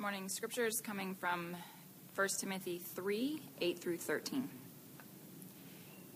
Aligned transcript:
morning 0.00 0.30
scripture 0.30 0.64
is 0.64 0.80
coming 0.80 1.14
from 1.14 1.54
1 2.14 2.28
Timothy 2.40 2.78
3 2.78 3.42
8 3.60 3.78
through 3.78 3.98
13. 3.98 4.48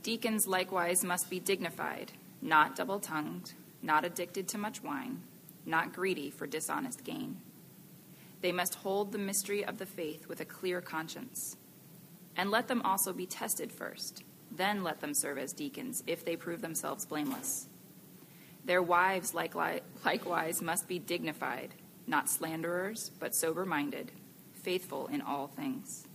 Deacons 0.02 0.46
likewise 0.46 1.04
must 1.04 1.28
be 1.28 1.38
dignified, 1.38 2.12
not 2.40 2.76
double 2.76 2.98
tongued, 2.98 3.52
not 3.82 4.06
addicted 4.06 4.48
to 4.48 4.56
much 4.56 4.82
wine, 4.82 5.20
not 5.66 5.92
greedy 5.92 6.30
for 6.30 6.46
dishonest 6.46 7.04
gain. 7.04 7.36
They 8.40 8.52
must 8.52 8.76
hold 8.76 9.12
the 9.12 9.18
mystery 9.18 9.62
of 9.62 9.76
the 9.76 9.84
faith 9.84 10.28
with 10.28 10.40
a 10.40 10.46
clear 10.46 10.80
conscience. 10.80 11.58
And 12.36 12.50
let 12.50 12.68
them 12.68 12.80
also 12.86 13.12
be 13.12 13.26
tested 13.26 13.70
first, 13.70 14.24
then 14.50 14.82
let 14.82 15.00
them 15.02 15.12
serve 15.12 15.36
as 15.36 15.52
deacons 15.52 16.02
if 16.06 16.24
they 16.24 16.36
prove 16.36 16.62
themselves 16.62 17.04
blameless. 17.04 17.68
Their 18.64 18.82
wives 18.82 19.34
likewise 19.34 20.62
must 20.62 20.88
be 20.88 20.98
dignified 20.98 21.74
not 22.06 22.28
slanderers, 22.28 23.10
but 23.18 23.34
sober 23.34 23.64
minded, 23.64 24.12
faithful 24.54 25.06
in 25.08 25.20
all 25.20 25.46
things. 25.46 26.06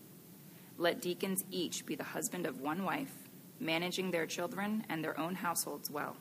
Let 0.78 1.02
deacons 1.02 1.44
each 1.52 1.86
be 1.86 1.96
the 1.96 2.04
husband 2.04 2.46
of 2.46 2.62
one 2.62 2.84
wife, 2.84 3.14
managing 3.60 4.12
their 4.12 4.26
children 4.26 4.86
and 4.90 5.04
their 5.04 5.20
own 5.20 5.36
households 5.36 5.90
well. 5.90 6.16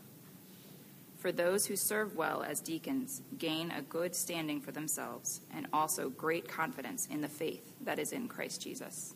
For 1.18 1.32
those 1.32 1.66
who 1.66 1.76
serve 1.76 2.16
well 2.16 2.42
as 2.42 2.60
deacons 2.60 3.23
gain 3.38 3.73
a 3.73 3.82
good 3.82 4.14
standing 4.14 4.60
for 4.60 4.70
themselves 4.70 5.40
and 5.52 5.66
also 5.73 6.10
great 6.10 6.48
confidence 6.48 7.06
in 7.06 7.20
the 7.20 7.28
faith 7.28 7.73
that 7.80 7.98
is 7.98 8.12
in 8.12 8.28
Christ 8.28 8.62
Jesus. 8.62 9.14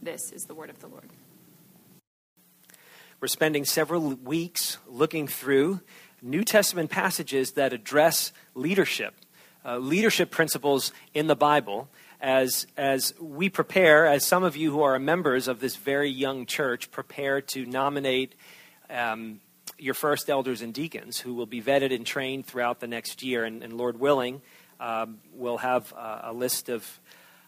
This 0.00 0.32
is 0.32 0.46
the 0.46 0.54
word 0.54 0.70
of 0.70 0.80
the 0.80 0.86
Lord. 0.86 1.10
We're 3.20 3.28
spending 3.28 3.64
several 3.64 4.14
weeks 4.14 4.78
looking 4.86 5.26
through 5.26 5.80
New 6.22 6.44
Testament 6.44 6.90
passages 6.90 7.52
that 7.52 7.72
address 7.72 8.32
leadership 8.54 9.14
uh, 9.64 9.78
leadership 9.78 10.30
principles 10.30 10.92
in 11.14 11.26
the 11.26 11.36
Bible 11.36 11.88
as, 12.20 12.66
as 12.76 13.14
we 13.20 13.48
prepare, 13.48 14.06
as 14.06 14.24
some 14.24 14.44
of 14.44 14.56
you 14.56 14.70
who 14.70 14.82
are 14.82 14.98
members 14.98 15.48
of 15.48 15.60
this 15.60 15.76
very 15.76 16.10
young 16.10 16.46
church 16.46 16.90
prepare 16.90 17.40
to 17.40 17.64
nominate 17.66 18.34
um, 18.90 19.40
your 19.78 19.94
first 19.94 20.28
elders 20.28 20.62
and 20.62 20.74
deacons 20.74 21.20
who 21.20 21.34
will 21.34 21.46
be 21.46 21.62
vetted 21.62 21.94
and 21.94 22.04
trained 22.04 22.46
throughout 22.46 22.80
the 22.80 22.86
next 22.86 23.22
year. 23.22 23.44
And, 23.44 23.62
and 23.62 23.74
Lord 23.74 24.00
willing, 24.00 24.42
um, 24.80 25.18
we'll 25.32 25.58
have 25.58 25.92
uh, 25.96 26.20
a 26.24 26.32
list 26.32 26.68
of, 26.68 26.98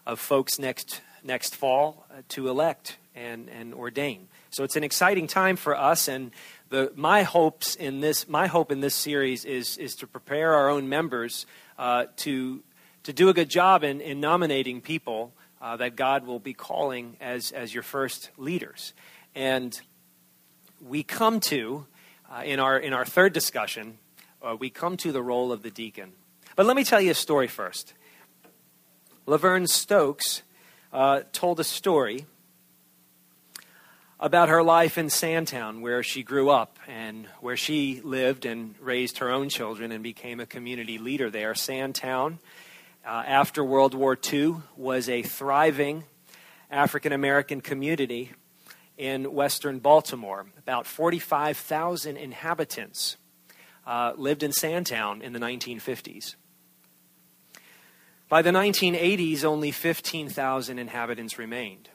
of 0.07 0.21
folks 0.21 0.59
next, 0.59 1.01
next 1.25 1.57
fall 1.57 2.07
uh, 2.11 2.23
to 2.31 2.49
elect 2.49 2.97
and, 3.15 3.49
and 3.49 3.75
ordain. 3.75 4.29
So 4.51 4.65
it's 4.65 4.77
an 4.77 4.85
exciting 4.85 5.27
time 5.27 5.57
for 5.57 5.77
us, 5.77 6.09
and 6.09 6.33
the, 6.71 6.93
my 6.97 7.23
hopes 7.23 7.75
in 7.77 8.01
this, 8.01 8.29
my 8.29 8.47
hope 8.47 8.73
in 8.73 8.81
this 8.81 8.95
series 8.95 9.45
is, 9.45 9.77
is 9.77 9.95
to 9.97 10.07
prepare 10.07 10.55
our 10.55 10.69
own 10.69 10.89
members 10.89 11.47
uh, 11.81 12.05
to, 12.15 12.63
to 13.05 13.13
do 13.13 13.31
a 13.31 13.33
good 13.33 13.49
job 13.49 13.83
in, 13.83 14.03
in 14.03 14.21
nominating 14.21 14.83
people 14.83 15.33
uh, 15.63 15.79
that 15.79 15.97
God 15.97 16.27
will 16.27 16.39
be 16.39 16.53
calling 16.53 17.17
as, 17.23 17.53
as 17.53 17.73
your 17.73 17.83
first 17.83 18.31
leaders. 18.37 18.93
And 19.35 19.81
we 20.79 21.03
come 21.03 21.41
to, 21.41 21.87
uh, 22.31 22.43
in, 22.45 22.61
our, 22.61 22.79
in 22.79 22.93
our 22.93 23.07
third 23.07 23.33
discussion, 23.33 23.97
uh, 24.43 24.57
we 24.61 24.69
come 24.69 24.99
to 24.99 25.11
the 25.11 25.23
role 25.23 25.53
of 25.53 25.63
the 25.63 25.71
deacon. 25.71 26.13
But 26.55 26.67
let 26.67 26.77
me 26.77 26.85
tell 26.85 27.01
you 27.01 27.13
a 27.13 27.15
story 27.15 27.49
first. 27.49 27.95
Laverne 29.25 29.67
Stokes 29.67 30.43
uh, 30.93 31.23
told 31.33 31.61
a 31.61 31.65
story 31.65 32.27
about 34.21 34.51
her 34.51 34.63
life 34.63 34.99
in 34.99 35.09
Sandtown, 35.09 35.81
where 35.81 36.03
she 36.03 36.23
grew 36.23 36.51
up 36.51 36.79
and 36.87 37.27
where 37.41 37.57
she 37.57 38.03
lived 38.05 38.45
and 38.45 38.75
raised 38.79 39.19
her 39.19 39.31
own 39.31 39.49
children 39.49 39.91
and 39.91 40.03
became 40.03 40.41
a 40.41 40.47
community 40.47 40.99
leader 40.99 41.31
there. 41.31 41.55
Sandtown, 41.55 42.39
uh, 43.05 43.23
after 43.27 43.65
World 43.65 43.95
War 43.95 44.19
II, 44.31 44.57
was 44.77 45.09
a 45.09 45.23
thriving 45.23 46.05
African 46.71 47.13
American 47.13 47.63
community 47.63 48.33
in 48.99 49.33
western 49.33 49.79
Baltimore. 49.79 50.47
About 50.59 50.87
45,000 50.87 52.19
inhabitants 52.19 53.17
uh, 53.87 54.13
lived 54.17 54.43
in 54.43 54.53
Sandtown 54.53 55.23
in 55.23 55.33
the 55.33 55.41
1950s. 55.41 56.35
By 58.29 58.43
the 58.43 58.51
1980s, 58.51 59.45
only 59.45 59.71
15,000 59.71 60.79
inhabitants 60.79 61.39
remained 61.39 61.89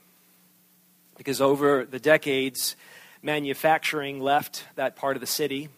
because 1.18 1.42
over 1.42 1.86
the 1.86 2.00
decades, 2.00 2.76
manufacturing 3.22 4.20
left 4.20 4.66
that 4.76 4.96
part 4.96 5.16
of 5.16 5.22
the 5.22 5.28
city 5.28 5.70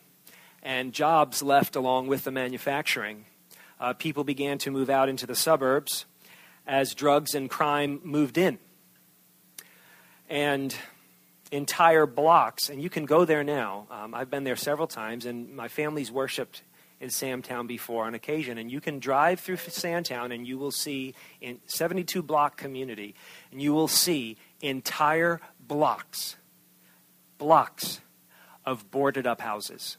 and 0.63 0.93
jobs 0.93 1.41
left 1.41 1.75
along 1.75 2.07
with 2.07 2.23
the 2.23 2.31
manufacturing. 2.31 3.25
Uh, 3.79 3.93
people 3.93 4.23
began 4.23 4.57
to 4.57 4.71
move 4.71 4.89
out 4.89 5.07
into 5.07 5.25
the 5.25 5.35
suburbs 5.35 6.05
as 6.65 6.93
drugs 6.93 7.33
and 7.33 7.49
crime 7.49 8.01
moved 8.03 8.37
in. 8.37 8.59
And 10.29 10.75
entire 11.51 12.05
blocks, 12.05 12.69
and 12.69 12.81
you 12.81 12.89
can 12.89 13.05
go 13.05 13.23
there 13.23 13.43
now. 13.43 13.87
Um, 13.89 14.13
I've 14.13 14.29
been 14.29 14.43
there 14.43 14.57
several 14.57 14.87
times, 14.87 15.25
and 15.25 15.55
my 15.55 15.69
family's 15.69 16.11
worshiped 16.11 16.63
in 16.99 17.09
Sandtown 17.09 17.67
before 17.67 18.05
on 18.05 18.15
occasion. 18.15 18.57
And 18.57 18.71
you 18.71 18.81
can 18.81 18.99
drive 18.99 19.39
through 19.39 19.57
Sandtown, 19.57 20.31
and 20.31 20.45
you 20.45 20.57
will 20.57 20.71
see 20.71 21.13
in 21.39 21.59
72 21.67 22.21
block 22.21 22.57
community, 22.57 23.15
and 23.51 23.61
you 23.61 23.73
will 23.73 23.87
see 23.87 24.35
entire 24.61 25.39
blocks, 25.59 26.37
blocks 27.37 28.01
of 28.65 28.89
boarded 28.91 29.27
up 29.27 29.41
houses. 29.41 29.97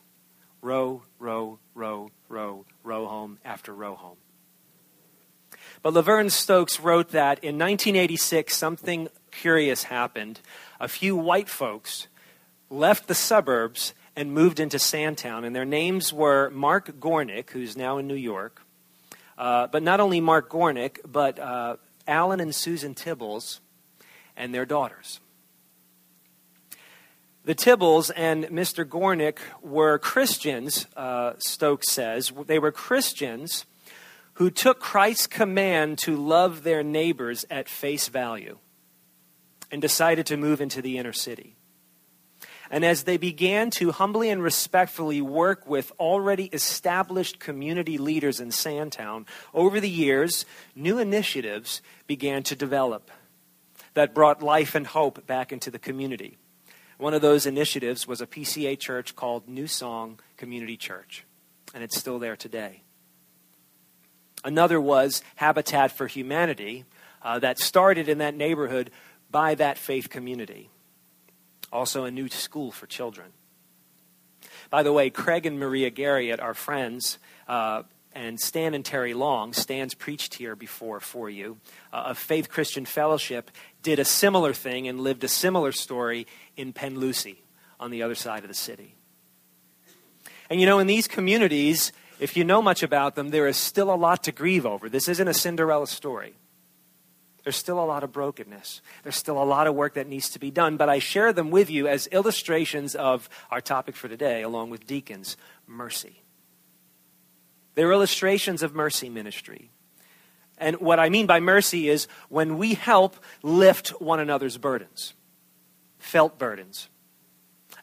Row, 0.61 1.03
row, 1.19 1.59
row, 1.75 2.11
row, 2.29 2.65
row 2.83 3.07
home 3.07 3.39
after 3.45 3.73
row 3.73 3.95
home. 3.95 4.17
But 5.83 5.95
Laverne 5.95 6.31
Stokes 6.31 6.81
wrote 6.81 7.11
that 7.11 7.39
in 7.39 7.57
1986, 7.59 8.55
something 8.55 9.09
curious 9.31 9.85
happened. 9.85 10.41
A 10.81 10.89
few 10.89 11.17
white 11.17 11.49
folks 11.49 12.09
left 12.71 13.07
the 13.07 13.15
suburbs 13.15 13.95
and 14.17 14.33
moved 14.33 14.59
into 14.59 14.79
Sandtown, 14.79 15.45
and 15.45 15.55
their 15.55 15.65
names 15.65 16.13
were 16.13 16.51
Mark 16.51 16.99
Gornik, 16.99 17.51
who's 17.51 17.77
now 17.77 17.99
in 17.99 18.09
New 18.09 18.15
York, 18.15 18.63
uh, 19.37 19.69
but 19.69 19.83
not 19.83 20.01
only 20.01 20.21
Mark 20.21 20.51
Gornik, 20.51 20.99
but 21.07 21.39
uh, 21.39 21.77
Alan 22.07 22.41
and 22.41 22.53
Susan 22.53 22.95
Tibbels, 22.95 23.61
and 24.39 24.55
their 24.55 24.65
daughters. 24.65 25.21
The 27.45 27.55
Tibbels 27.55 28.11
and 28.15 28.45
Mr. 28.45 28.85
Gornik 28.85 29.39
were 29.63 29.99
Christians, 29.99 30.87
uh, 30.97 31.33
Stokes 31.39 31.91
says. 31.91 32.33
They 32.47 32.59
were 32.59 32.73
Christians 32.73 33.67
who 34.35 34.51
took 34.51 34.81
Christ's 34.81 35.27
command 35.27 35.99
to 35.99 36.17
love 36.17 36.63
their 36.63 36.83
neighbors 36.83 37.45
at 37.51 37.69
face 37.69 38.09
value 38.09 38.59
and 39.71 39.83
decided 39.83 40.27
to 40.27 40.37
move 40.37 40.61
into 40.61 40.81
the 40.81 40.99
inner 40.99 41.13
city. 41.13 41.57
And 42.71 42.85
as 42.85 43.05
they 43.05 43.17
began 43.17 43.71
to 43.73 43.93
humbly 43.93 44.29
and 44.29 44.43
respectfully 44.43 45.23
work 45.23 45.67
with 45.67 45.91
already 45.99 46.45
established 46.53 47.39
community 47.39 47.97
leaders 47.97 48.41
in 48.41 48.51
Sandtown, 48.51 49.25
over 49.55 49.81
the 49.81 49.89
years, 49.89 50.45
new 50.75 50.99
initiatives 50.99 51.81
began 52.07 52.43
to 52.43 52.55
develop 52.55 53.11
that 53.95 54.15
brought 54.15 54.43
life 54.43 54.75
and 54.75 54.87
hope 54.87 55.27
back 55.27 55.53
into 55.53 55.71
the 55.71 55.79
community. 55.79 56.37
One 56.99 57.15
of 57.15 57.23
those 57.23 57.47
initiatives 57.47 58.09
was 58.09 58.21
a 58.21 58.27
PCA 58.27 58.79
church 58.79 59.15
called 59.15 59.49
New 59.49 59.67
Song 59.67 60.19
Community 60.37 60.77
Church, 60.77 61.25
and 61.73 61.85
it's 61.85 61.97
still 61.97 62.19
there 62.19 62.37
today. 62.37 62.83
Another 64.45 64.81
was 64.81 65.23
Habitat 65.37 65.93
for 65.93 66.07
Humanity 66.07 66.85
uh, 67.23 67.39
that 67.39 67.59
started 67.59 68.09
in 68.09 68.19
that 68.19 68.35
neighborhood 68.35 68.91
by 69.31 69.55
that 69.57 69.79
faith 69.79 70.09
community. 70.11 70.71
Also, 71.73 72.05
a 72.05 72.11
new 72.11 72.29
school 72.29 72.71
for 72.71 72.87
children. 72.87 73.29
By 74.71 74.83
the 74.83 74.93
way, 74.93 75.11
Craig 75.11 75.47
and 75.47 75.59
Maria 75.59 75.91
Garriott, 75.91 76.43
are 76.43 76.55
friends, 76.55 77.19
uh, 77.47 77.83
and 78.15 78.41
Stan 78.41 78.75
and 78.75 78.85
Terry 78.85 79.15
Long, 79.15 79.53
Stan's 79.53 79.95
preached 79.95 80.35
here 80.35 80.57
before 80.57 81.01
for 81.01 81.29
you, 81.31 81.59
uh, 81.93 82.07
of 82.09 82.19
Faith 82.19 82.49
Christian 82.49 82.85
Fellowship, 82.85 83.51
did 83.83 83.99
a 83.99 84.05
similar 84.05 84.53
thing 84.53 84.89
and 84.89 85.01
lived 85.01 85.25
a 85.25 85.29
similar 85.29 85.73
story 85.73 86.27
in 86.57 86.73
Penlucy 86.73 87.43
on 87.79 87.91
the 87.91 88.03
other 88.03 88.15
side 88.15 88.43
of 88.43 88.49
the 88.49 88.55
city. 88.55 88.95
And 90.51 90.61
you 90.61 90.67
know, 90.67 90.79
in 90.79 90.87
these 90.87 91.07
communities, 91.07 91.93
if 92.19 92.37
you 92.37 92.45
know 92.45 92.63
much 92.63 92.83
about 92.83 93.15
them, 93.15 93.31
there 93.31 93.47
is 93.47 93.57
still 93.57 93.93
a 93.93 93.97
lot 93.97 94.25
to 94.25 94.33
grieve 94.33 94.67
over. 94.67 94.89
This 94.89 95.09
isn't 95.09 95.29
a 95.29 95.35
Cinderella 95.35 95.87
story. 95.87 96.35
There's 97.45 97.57
still 97.57 97.79
a 97.79 97.87
lot 97.87 98.03
of 98.03 98.13
brokenness. 98.13 98.83
There's 99.03 99.17
still 99.17 99.43
a 99.43 99.45
lot 99.45 99.67
of 99.67 99.75
work 99.75 99.95
that 99.95 100.09
needs 100.09 100.29
to 100.31 100.39
be 100.39 100.51
done, 100.51 100.77
but 100.77 100.89
I 100.89 100.99
share 100.99 101.33
them 101.33 101.51
with 101.51 101.71
you 101.71 101.87
as 101.87 102.07
illustrations 102.09 102.95
of 102.95 103.29
our 103.51 103.61
topic 103.61 103.97
for 103.97 104.09
today, 104.09 104.43
along 104.43 104.71
with 104.71 104.87
deacons 104.87 105.37
mercy. 105.67 106.23
They're 107.79 107.93
illustrations 107.93 108.65
of 108.65 108.75
mercy 108.75 109.09
ministry. 109.09 109.71
And 110.59 110.81
what 110.81 110.99
I 110.99 111.11
mean 111.11 111.27
by 111.27 111.39
mercy 111.39 111.89
is 111.89 112.09
when 112.29 112.59
we 112.59 112.75
help 112.75 113.15
lift 113.45 113.91
one 114.01 114.19
another's 114.19 114.59
burdens, 114.59 115.15
felt 116.01 116.41
burdens. 116.41 116.89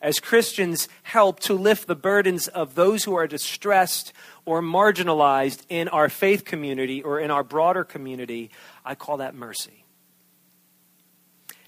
As 0.02 0.20
Christians 0.20 0.90
help 1.04 1.40
to 1.40 1.54
lift 1.54 1.88
the 1.88 1.96
burdens 1.96 2.50
of 2.50 2.76
those 2.76 3.06
who 3.06 3.16
are 3.16 3.26
distressed 3.26 4.12
or 4.44 4.62
marginalized 4.62 5.62
in 5.70 5.88
our 5.88 6.10
faith 6.10 6.44
community 6.44 7.02
or 7.02 7.22
in 7.22 7.32
our 7.32 7.46
broader 7.46 7.86
community, 7.86 8.52
I 8.84 8.96
call 8.96 9.16
that 9.20 9.34
mercy. 9.34 9.86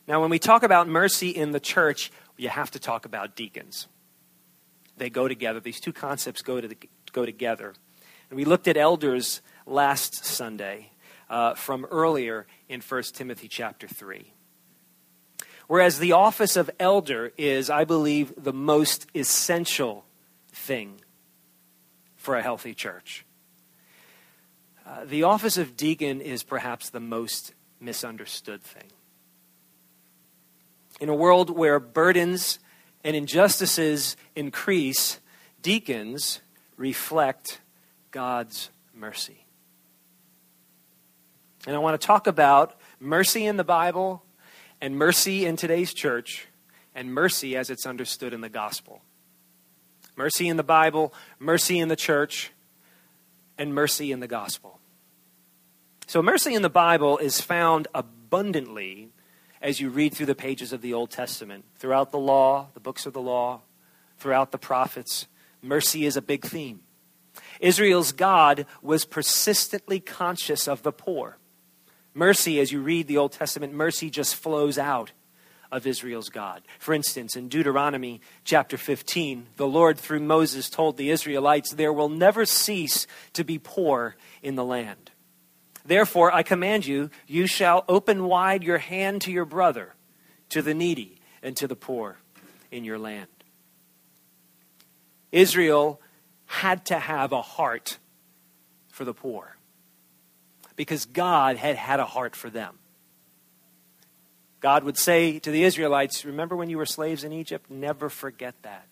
Now, 0.05 0.19
when 0.19 0.29
we 0.29 0.37
talk 0.37 0.63
about 0.63 0.89
mercy 0.89 1.29
in 1.29 1.51
the 1.51 1.61
church, 1.61 2.11
you 2.35 2.49
have 2.49 2.71
to 2.71 2.79
talk 2.79 3.05
about 3.05 3.37
deacons. 3.37 3.87
They 4.97 5.09
go 5.09 5.29
together. 5.29 5.61
These 5.61 5.79
two 5.79 5.93
concepts 5.93 6.41
go, 6.41 6.59
to 6.59 6.67
the, 6.67 6.75
go 7.13 7.25
together. 7.25 7.73
And 8.29 8.37
we 8.37 8.45
looked 8.45 8.67
at 8.67 8.77
elders 8.77 9.41
last 9.65 10.25
Sunday 10.25 10.91
uh, 11.29 11.55
from 11.55 11.85
earlier 11.85 12.45
in 12.69 12.81
1 12.81 13.03
Timothy 13.13 13.47
chapter 13.47 13.87
3. 13.87 14.31
Whereas 15.67 15.99
the 15.99 16.13
office 16.13 16.55
of 16.55 16.69
elder 16.79 17.31
is, 17.37 17.69
I 17.69 17.83
believe, 17.83 18.33
the 18.37 18.53
most 18.53 19.05
essential 19.13 20.05
thing 20.51 21.01
for 22.15 22.37
a 22.37 22.41
healthy 22.41 22.73
church. 22.73 23.25
Uh, 24.85 25.03
the 25.05 25.23
office 25.23 25.57
of 25.57 25.75
deacon 25.75 26.21
is 26.21 26.43
perhaps 26.43 26.89
the 26.89 27.01
most 27.01 27.53
misunderstood 27.81 28.63
thing. 28.63 28.89
In 31.01 31.09
a 31.09 31.15
world 31.15 31.49
where 31.49 31.79
burdens 31.79 32.59
and 33.03 33.15
injustices 33.15 34.15
increase, 34.35 35.19
deacons 35.61 36.39
reflect 36.77 37.59
God's 38.11 38.69
mercy. 38.93 39.45
And 41.65 41.75
I 41.75 41.79
want 41.79 41.99
to 41.99 42.05
talk 42.05 42.27
about 42.27 42.79
mercy 42.99 43.45
in 43.45 43.57
the 43.57 43.63
Bible 43.63 44.23
and 44.79 44.97
mercy 44.97 45.45
in 45.45 45.55
today's 45.55 45.93
church 45.93 46.47
and 46.95 47.13
mercy 47.13 47.55
as 47.55 47.69
it's 47.69 47.85
understood 47.85 48.33
in 48.33 48.41
the 48.41 48.49
gospel. 48.49 49.01
Mercy 50.15 50.47
in 50.47 50.57
the 50.57 50.63
Bible, 50.63 51.13
mercy 51.39 51.77
in 51.77 51.89
the 51.89 51.95
church, 51.95 52.51
and 53.57 53.73
mercy 53.73 54.11
in 54.11 54.19
the 54.19 54.27
gospel. 54.27 54.79
So, 56.07 56.21
mercy 56.21 56.53
in 56.53 56.61
the 56.61 56.69
Bible 56.69 57.17
is 57.17 57.41
found 57.41 57.87
abundantly 57.93 59.09
as 59.61 59.79
you 59.79 59.89
read 59.89 60.13
through 60.13 60.27
the 60.27 60.35
pages 60.35 60.71
of 60.71 60.81
the 60.81 60.93
Old 60.93 61.11
Testament, 61.11 61.65
throughout 61.75 62.11
the 62.11 62.17
law, 62.17 62.69
the 62.73 62.79
books 62.79 63.05
of 63.05 63.13
the 63.13 63.21
law, 63.21 63.61
throughout 64.17 64.51
the 64.51 64.57
prophets. 64.57 65.27
Mercy 65.61 66.05
is 66.05 66.15
a 66.15 66.21
big 66.21 66.43
theme. 66.43 66.81
Israel's 67.59 68.11
God 68.11 68.65
was 68.81 69.05
persistently 69.05 69.99
conscious 69.99 70.67
of 70.67 70.83
the 70.83 70.91
poor. 70.91 71.37
Mercy, 72.13 72.59
as 72.59 72.71
you 72.71 72.81
read 72.81 73.07
the 73.07 73.17
Old 73.17 73.31
Testament, 73.31 73.73
mercy 73.73 74.09
just 74.09 74.35
flows 74.35 74.77
out 74.77 75.11
of 75.71 75.85
Israel's 75.85 76.29
God. 76.29 76.63
For 76.79 76.93
instance, 76.93 77.35
in 77.35 77.49
Deuteronomy 77.49 78.21
chapter 78.43 78.77
15, 78.77 79.47
the 79.57 79.67
Lord, 79.67 79.97
through 79.97 80.21
Moses, 80.21 80.69
told 80.69 80.97
the 80.97 81.09
Israelites, 81.09 81.71
There 81.71 81.93
will 81.93 82.09
never 82.09 82.45
cease 82.45 83.05
to 83.33 83.43
be 83.43 83.59
poor 83.59 84.15
in 84.41 84.55
the 84.55 84.65
land. 84.65 85.11
Therefore, 85.85 86.33
I 86.33 86.43
command 86.43 86.85
you, 86.85 87.09
you 87.27 87.47
shall 87.47 87.85
open 87.87 88.25
wide 88.25 88.63
your 88.63 88.77
hand 88.77 89.21
to 89.23 89.31
your 89.31 89.45
brother, 89.45 89.93
to 90.49 90.61
the 90.61 90.73
needy, 90.73 91.21
and 91.41 91.55
to 91.57 91.67
the 91.67 91.75
poor 91.75 92.17
in 92.71 92.83
your 92.83 92.99
land. 92.99 93.27
Israel 95.31 96.01
had 96.47 96.85
to 96.85 96.97
have 96.97 97.31
a 97.31 97.41
heart 97.41 97.99
for 98.89 99.05
the 99.05 99.13
poor 99.13 99.57
because 100.75 101.05
God 101.05 101.57
had 101.57 101.75
had 101.75 101.99
a 101.99 102.05
heart 102.05 102.35
for 102.35 102.49
them. 102.49 102.79
God 104.59 104.83
would 104.83 104.97
say 104.97 105.39
to 105.39 105.51
the 105.51 105.63
Israelites, 105.63 106.25
Remember 106.25 106.55
when 106.55 106.69
you 106.69 106.77
were 106.77 106.85
slaves 106.85 107.23
in 107.23 107.31
Egypt? 107.31 107.69
Never 107.69 108.09
forget 108.09 108.55
that. 108.63 108.87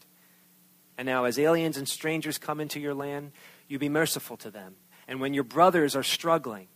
And 0.97 1.05
now, 1.05 1.25
as 1.25 1.39
aliens 1.39 1.77
and 1.77 1.87
strangers 1.87 2.37
come 2.37 2.61
into 2.61 2.79
your 2.79 2.93
land, 2.93 3.31
you 3.67 3.79
be 3.79 3.89
merciful 3.89 4.37
to 4.37 4.51
them. 4.51 4.75
And 5.07 5.19
when 5.19 5.33
your 5.33 5.43
brothers 5.43 5.95
are 5.95 6.03
struggling, 6.03 6.67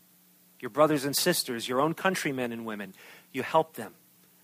your 0.60 0.70
brothers 0.70 1.06
and 1.06 1.16
sisters, 1.16 1.68
your 1.68 1.80
own 1.80 1.94
countrymen 1.94 2.52
and 2.52 2.66
women, 2.66 2.94
you 3.32 3.44
help 3.44 3.76
them. 3.76 3.94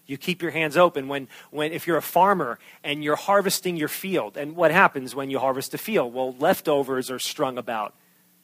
You 0.06 0.18
keep 0.18 0.42
your 0.42 0.52
hands 0.52 0.78
open 0.78 1.08
when, 1.08 1.28
when 1.52 1.72
if 1.72 1.88
you're 1.88 1.98
a 1.98 2.02
farmer 2.02 2.60
and 2.84 3.04
you're 3.04 3.16
harvesting 3.16 3.76
your 3.76 3.88
field. 3.88 4.38
And 4.38 4.56
what 4.56 4.72
happens 4.72 5.16
when 5.16 5.30
you 5.30 5.40
harvest 5.40 5.74
a 5.74 5.78
field? 5.78 6.14
Well, 6.14 6.36
leftovers 6.38 7.10
are 7.10 7.20
strung 7.20 7.58
about. 7.58 7.96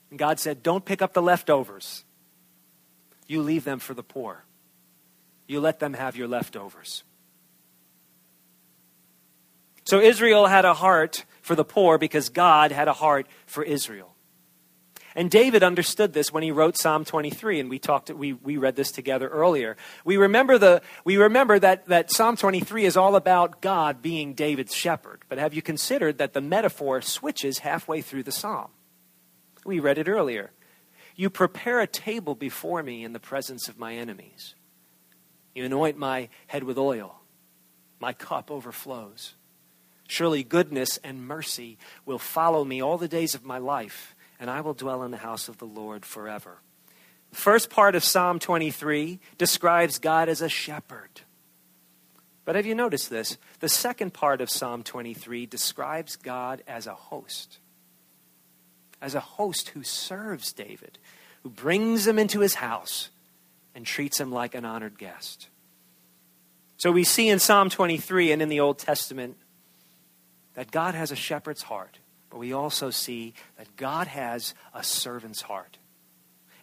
And 0.10 0.18
God 0.18 0.40
said, 0.40 0.63
Don't 0.63 0.84
pick 0.84 1.02
up 1.02 1.13
the 1.13 1.22
leftovers 1.22 2.04
you 3.31 3.42
leave 3.42 3.63
them 3.63 3.80
for 3.80 3.94
the 3.94 4.04
poor. 4.04 4.44
You 5.48 5.62
let 5.62 5.80
them 5.80 5.94
have 5.94 6.18
your 6.18 6.28
leftovers. 6.28 7.04
So 9.86 10.02
Israel 10.02 10.48
had 10.48 10.66
a 10.66 10.74
heart 10.74 11.24
for 11.42 11.56
the 11.56 11.63
poor 11.63 11.98
because 11.98 12.28
God 12.28 12.72
had 12.72 12.90
a 12.90 12.94
heart 12.94 13.28
for 13.46 13.63
Israel. 13.63 14.11
And 15.16 15.30
David 15.30 15.62
understood 15.62 16.13
this 16.13 16.31
when 16.31 16.44
he 16.44 16.52
wrote 16.52 16.78
Psalm 16.78 17.04
23, 17.04 17.60
and 17.60 17.69
we 17.69 17.80
talked, 17.80 18.10
we, 18.10 18.34
we 18.34 18.58
read 18.58 18.75
this 18.75 18.92
together 18.92 19.28
earlier. 19.28 19.75
We 20.06 20.18
remember, 20.18 20.58
the, 20.58 20.81
we 21.04 21.18
remember 21.18 21.60
that, 21.60 21.88
that 21.88 22.12
Psalm 22.12 22.38
23 22.38 22.86
is 22.86 22.96
all 22.96 23.16
about 23.16 23.62
God 23.62 24.02
being 24.02 24.34
David's 24.34 24.74
shepherd. 24.74 25.24
But 25.28 25.38
have 25.38 25.54
you 25.54 25.62
considered 25.62 26.18
that 26.19 26.34
the 26.34 26.42
metaphor 26.42 27.02
switches 27.02 27.60
halfway 27.60 28.02
through 28.02 28.24
the 28.24 28.31
psalm? 28.31 28.69
We 29.66 29.80
read 29.80 29.98
it 29.98 30.08
earlier. 30.08 30.52
You 31.16 31.30
prepare 31.30 31.81
a 31.81 31.88
table 31.88 32.36
before 32.36 32.81
me 32.81 33.04
in 33.04 33.13
the 33.13 33.19
presence 33.19 33.68
of 33.68 33.78
my 33.78 33.96
enemies. 33.96 34.56
You 35.54 35.66
anoint 35.66 35.98
my 35.98 36.30
head 36.48 36.63
with 36.63 36.78
oil. 36.78 37.19
My 38.00 38.13
cup 38.13 38.50
overflows. 38.50 39.36
Surely 40.08 40.44
goodness 40.44 40.98
and 41.04 41.28
mercy 41.28 41.78
will 42.06 42.19
follow 42.19 42.66
me 42.66 42.81
all 42.81 42.98
the 42.98 43.08
days 43.08 43.36
of 43.36 43.46
my 43.46 43.58
life, 43.58 44.16
and 44.42 44.50
I 44.50 44.60
will 44.60 44.74
dwell 44.74 45.04
in 45.04 45.12
the 45.12 45.18
house 45.18 45.48
of 45.48 45.58
the 45.58 45.66
Lord 45.66 46.06
forever. 46.06 46.58
The 47.30 47.38
first 47.38 47.70
part 47.70 47.96
of 47.96 48.04
Psalm 48.04 48.40
23 48.40 49.22
describes 49.38 50.00
God 50.00 50.28
as 50.28 50.42
a 50.42 50.50
shepherd. 50.50 51.22
But 52.44 52.56
have 52.56 52.66
you 52.66 52.76
noticed 52.76 53.10
this? 53.10 53.38
The 53.62 53.70
second 53.70 54.14
part 54.14 54.42
of 54.42 54.50
Psalm 54.50 54.84
23 54.84 55.46
describes 55.46 56.18
God 56.18 56.62
as 56.68 56.88
a 56.88 56.94
host 56.94 57.60
as 59.02 59.16
a 59.16 59.20
host 59.20 59.70
who 59.70 59.84
serves 59.84 60.54
David, 60.54 61.00
who 61.44 61.50
brings 61.50 62.06
him 62.06 62.20
into 62.20 62.42
his 62.42 62.56
house 62.56 63.10
and 63.74 63.86
treats 63.86 64.20
him 64.20 64.32
like 64.32 64.54
an 64.54 64.64
honored 64.64 64.98
guest. 64.98 65.48
So 66.78 66.92
we 66.92 67.04
see 67.04 67.28
in 67.28 67.40
Psalm 67.40 67.70
23 67.70 68.32
and 68.32 68.42
in 68.42 68.50
the 68.50 68.60
Old 68.60 68.78
Testament 68.78 69.38
that 70.54 70.72
God 70.72 70.94
has 70.94 71.12
a 71.12 71.16
shepherd's 71.16 71.64
heart, 71.64 72.00
but 72.31 72.39
we 72.39 72.54
also 72.54 72.89
see 72.89 73.36
that 73.57 73.75
God 73.75 74.07
has 74.07 74.56
a 74.74 74.83
servant's 74.83 75.44
heart. 75.44 75.78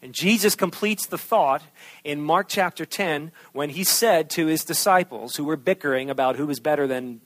And 0.01 0.15
Jesus 0.15 0.55
completes 0.55 1.07
the 1.07 1.19
thought 1.19 1.63
in 2.03 2.21
Mark 2.21 2.47
chapter 2.49 2.85
10 2.85 3.31
when 3.53 3.71
he 3.71 3.85
said 3.85 4.31
to 4.31 4.47
his 4.47 4.65
disciples 4.65 5.37
who 5.37 5.45
were 5.45 5.57
bickering 5.57 6.09
about 6.09 6.37
who 6.37 6.47
was 6.47 6.59
better 6.59 6.87
than 6.87 7.21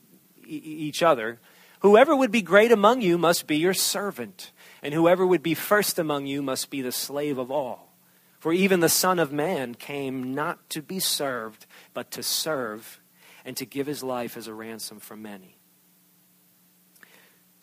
e- 0.45 0.57
each 0.57 1.01
other, 1.01 1.39
Whoever 1.83 2.15
would 2.15 2.31
be 2.31 2.41
great 2.41 2.71
among 2.71 3.01
you 3.01 3.17
must 3.17 3.45
be 3.45 3.57
your 3.57 3.73
servant, 3.73 4.53
and 4.81 4.93
whoever 4.93 5.27
would 5.27 5.43
be 5.43 5.53
first 5.53 5.99
among 5.99 6.27
you 6.27 6.41
must 6.41 6.69
be 6.69 6.81
the 6.81 6.93
slave 6.93 7.37
of 7.37 7.51
all. 7.51 7.93
For 8.39 8.53
even 8.53 8.79
the 8.79 8.87
Son 8.87 9.19
of 9.19 9.33
Man 9.33 9.75
came 9.75 10.33
not 10.33 10.69
to 10.69 10.81
be 10.81 10.99
served, 10.99 11.65
but 11.93 12.09
to 12.11 12.23
serve, 12.23 13.01
and 13.43 13.57
to 13.57 13.65
give 13.65 13.85
his 13.85 14.01
life 14.01 14.37
as 14.37 14.47
a 14.47 14.53
ransom 14.53 15.01
for 15.01 15.17
many. 15.17 15.57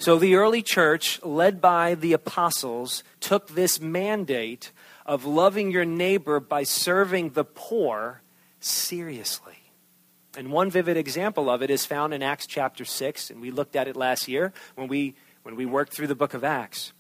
So 0.01 0.19
the 0.19 0.37
early 0.37 0.63
church, 0.63 1.23
led 1.23 1.61
by 1.61 1.95
the 1.95 2.15
apostles, 2.15 3.05
took 3.21 3.49
this 3.49 3.83
mandate 3.83 4.73
of 5.05 5.27
loving 5.27 5.71
your 5.71 5.85
neighbor 5.85 6.41
by 6.41 6.63
serving 6.63 7.33
the 7.33 7.45
poor 7.45 8.23
seriously. 8.61 9.59
And 10.39 10.51
one 10.51 10.71
vivid 10.71 10.97
example 10.97 11.51
of 11.51 11.63
it 11.63 11.69
is 11.69 11.85
found 11.85 12.15
in 12.15 12.23
Acts 12.23 12.47
chapter 12.47 12.87
6, 12.87 13.29
and 13.29 13.43
we 13.43 13.51
looked 13.51 13.77
at 13.77 13.89
it 13.89 13.95
last 13.95 14.27
year 14.27 14.55
when 14.75 14.89
we, 14.89 15.17
when 15.43 15.55
we 15.55 15.67
worked 15.67 15.93
through 15.93 16.07
the 16.07 16.15
book 16.15 16.33
of 16.33 16.45
Acts. 16.45 16.95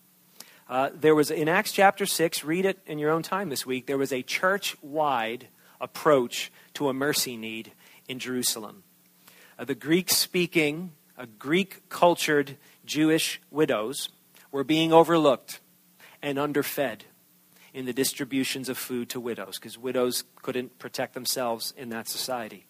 Uh, 0.69 0.90
there 0.95 1.14
was 1.14 1.30
in 1.30 1.49
Acts 1.49 1.73
chapter 1.73 2.04
6, 2.04 2.45
read 2.45 2.66
it 2.66 2.80
in 2.85 2.99
your 2.99 3.12
own 3.12 3.23
time 3.23 3.49
this 3.49 3.64
week, 3.64 3.87
there 3.87 3.97
was 3.97 4.12
a 4.12 4.21
church 4.21 4.76
wide 4.83 5.49
approach 5.80 6.52
to 6.75 6.90
a 6.90 6.92
mercy 6.92 7.38
need 7.38 7.73
in 8.09 8.19
Jerusalem. 8.19 8.83
Uh, 9.59 9.64
the 9.64 9.75
Greek 9.75 10.11
speaking, 10.11 10.92
Greek 11.27 11.89
cultured 11.89 12.57
Jewish 12.85 13.41
widows 13.50 14.09
were 14.50 14.65
being 14.65 14.93
overlooked 14.93 15.61
and 16.23 16.39
underfed 16.39 17.05
in 17.73 17.87
the 17.87 17.93
distributions 17.93 18.69
of 18.69 18.77
food 18.77 19.09
to 19.11 19.21
widows 19.21 19.59
because 19.59 19.79
widows 19.79 20.25
couldn't 20.43 20.79
protect 20.79 21.15
themselves 21.15 21.73
in 21.77 21.89
that 21.91 22.09
society. 22.09 22.67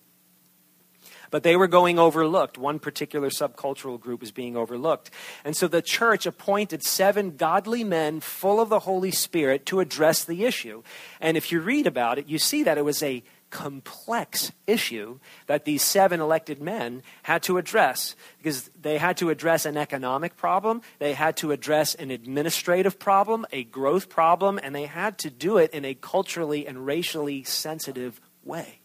But 1.31 1.45
they 1.45 1.57
were 1.57 1.69
going 1.69 1.99
overlooked. 1.99 2.59
One 2.59 2.81
particular 2.81 3.31
subcultural 3.31 4.01
group 4.01 4.21
was 4.21 4.33
being 4.33 4.57
overlooked. 4.57 5.11
And 5.45 5.57
so 5.57 5.69
the 5.69 5.81
church 5.81 6.27
appointed 6.27 6.83
seven 6.83 7.37
godly 7.37 7.85
men 7.85 8.21
full 8.21 8.61
of 8.61 8.69
the 8.69 8.81
Holy 8.81 9.13
Spirit 9.13 9.65
to 9.67 9.81
address 9.81 10.25
the 10.25 10.45
issue. 10.45 10.83
And 11.21 11.37
if 11.37 11.53
you 11.53 11.61
read 11.61 11.87
about 11.87 12.19
it, 12.19 12.27
you 12.27 12.39
see 12.39 12.65
that 12.65 12.79
it 12.79 12.85
was 12.85 13.03
a 13.03 13.23
complex 13.51 14.53
issue 14.67 15.19
that 15.47 15.65
these 15.65 15.83
seven 15.83 16.21
elected 16.21 16.61
men 16.61 17.03
had 17.25 17.43
to 17.43 17.59
address 17.59 18.15
because 18.39 18.71
they 18.81 18.97
had 18.97 19.17
to 19.19 19.31
address 19.31 19.67
an 19.67 19.77
economic 19.77 20.37
problem, 20.37 20.81
they 20.99 21.13
had 21.13 21.37
to 21.37 21.53
address 21.53 21.95
an 21.95 22.11
administrative 22.11 22.99
problem, 22.99 23.45
a 23.53 23.65
growth 23.65 24.09
problem, 24.09 24.59
and 24.63 24.75
they 24.75 24.87
had 24.87 25.19
to 25.19 25.31
do 25.31 25.59
it 25.59 25.71
in 25.73 25.85
a 25.85 25.95
culturally 25.95 26.67
and 26.67 26.87
racially 26.87 27.43
sensitive 27.43 28.21
way. 28.45 28.79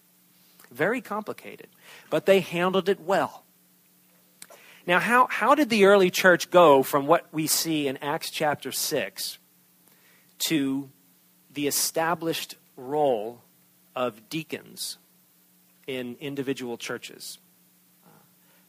Very 0.72 1.01
complicated, 1.01 1.67
but 2.10 2.25
they 2.25 2.39
handled 2.39 2.89
it 2.89 3.00
well. 3.00 3.43
Now, 4.88 5.00
how, 5.00 5.27
how 5.29 5.55
did 5.55 5.69
the 5.69 5.86
early 5.86 6.12
church 6.12 6.51
go 6.51 6.84
from 6.84 7.07
what 7.07 7.25
we 7.31 7.48
see 7.48 7.88
in 7.88 7.98
Acts 7.98 8.29
chapter 8.29 8.72
6 8.72 9.39
to 10.48 10.89
the 11.51 11.67
established 11.67 12.55
role 12.75 13.41
of 13.95 14.29
deacons 14.29 14.97
in 15.87 16.17
individual 16.19 16.77
churches? 16.77 17.39
Uh, 18.05 18.09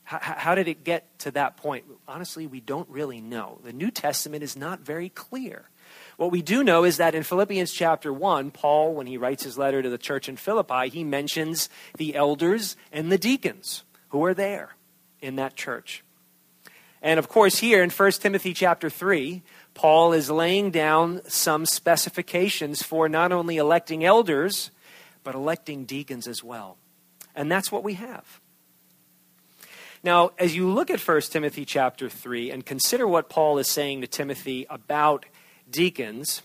how, 0.05 0.19
how, 0.21 0.55
did 0.55 0.69
it 0.69 0.85
get 0.85 1.19
to 1.21 1.31
that 1.33 1.57
point? 1.57 1.85
Honestly, 2.07 2.47
we 2.47 2.61
don't 2.61 2.89
really 2.89 3.21
know. 3.21 3.59
The 3.65 3.73
New 3.73 3.91
Testament 3.91 4.43
is 4.43 4.57
not 4.57 4.81
very 4.81 5.09
clear. 5.09 5.69
What 6.17 6.31
we 6.31 6.43
do 6.43 6.65
know 6.65 6.85
is 6.85 6.97
that 6.97 7.15
in 7.15 7.23
Philippians 7.23 7.73
chapter 7.73 8.13
1, 8.13 8.51
Paul, 8.51 8.95
when 8.95 9.07
he 9.07 9.19
writes 9.19 9.45
his 9.45 9.59
letter 9.59 9.83
to 9.83 9.91
the 9.91 9.99
church 9.99 10.29
in 10.29 10.37
Philippi, 10.37 10.89
he 10.89 11.05
mentions 11.05 11.69
the 11.97 12.15
elders 12.15 12.77
and 12.93 13.13
the 13.13 13.19
deacons 13.19 13.85
who 14.09 14.25
are 14.25 14.35
there 14.35 14.77
in 15.21 15.37
that 15.37 15.57
church. 15.57 16.03
And 17.03 17.19
of 17.19 17.29
course, 17.29 17.59
here 17.59 17.83
in 17.83 17.91
1 17.91 18.11
Timothy 18.13 18.55
chapter 18.55 18.89
3, 18.89 19.43
Paul 19.75 20.13
is 20.13 20.31
laying 20.31 20.71
down 20.71 21.21
some 21.29 21.67
specifications 21.67 22.83
for 22.83 23.09
not 23.09 23.31
only 23.31 23.59
electing 23.59 24.05
elders, 24.05 24.71
but 25.27 25.35
electing 25.35 25.85
deacons 25.85 26.29
as 26.29 26.45
well. 26.45 26.79
And 27.35 27.51
that's 27.51 27.73
what 27.73 27.83
we 27.83 27.95
have. 27.95 28.41
Now, 30.05 30.31
as 30.39 30.55
you 30.55 30.71
look 30.71 30.89
at 30.89 31.01
1 31.01 31.21
Timothy 31.23 31.65
chapter 31.65 32.09
3 32.09 32.53
and 32.53 32.65
consider 32.65 33.09
what 33.09 33.29
Paul 33.29 33.59
is 33.59 33.69
saying 33.69 34.03
to 34.03 34.07
Timothy 34.07 34.67
about 34.71 35.27
deacons, 35.69 36.43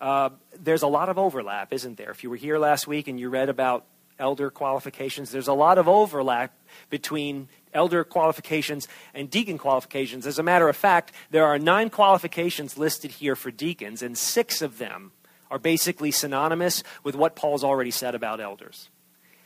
uh, 0.00 0.30
there's 0.58 0.80
a 0.80 0.86
lot 0.86 1.10
of 1.10 1.18
overlap, 1.18 1.74
isn't 1.74 1.98
there? 1.98 2.10
If 2.10 2.24
you 2.24 2.30
were 2.30 2.36
here 2.36 2.58
last 2.58 2.86
week 2.86 3.06
and 3.06 3.20
you 3.20 3.28
read 3.28 3.50
about 3.50 3.84
elder 4.18 4.48
qualifications, 4.50 5.30
there's 5.30 5.46
a 5.46 5.52
lot 5.52 5.76
of 5.76 5.86
overlap 5.86 6.54
between 6.88 7.50
elder 7.74 8.02
qualifications 8.02 8.88
and 9.12 9.28
deacon 9.28 9.58
qualifications. 9.58 10.26
As 10.26 10.38
a 10.38 10.42
matter 10.42 10.70
of 10.70 10.76
fact, 10.76 11.12
there 11.30 11.44
are 11.44 11.58
nine 11.58 11.90
qualifications 11.90 12.78
listed 12.78 13.10
here 13.10 13.36
for 13.36 13.50
deacons, 13.50 14.00
and 14.00 14.16
six 14.16 14.62
of 14.62 14.78
them 14.78 15.12
are 15.52 15.58
basically 15.58 16.10
synonymous 16.10 16.82
with 17.04 17.14
what 17.14 17.36
Paul's 17.36 17.62
already 17.62 17.92
said 17.92 18.16
about 18.16 18.40
elders. 18.40 18.88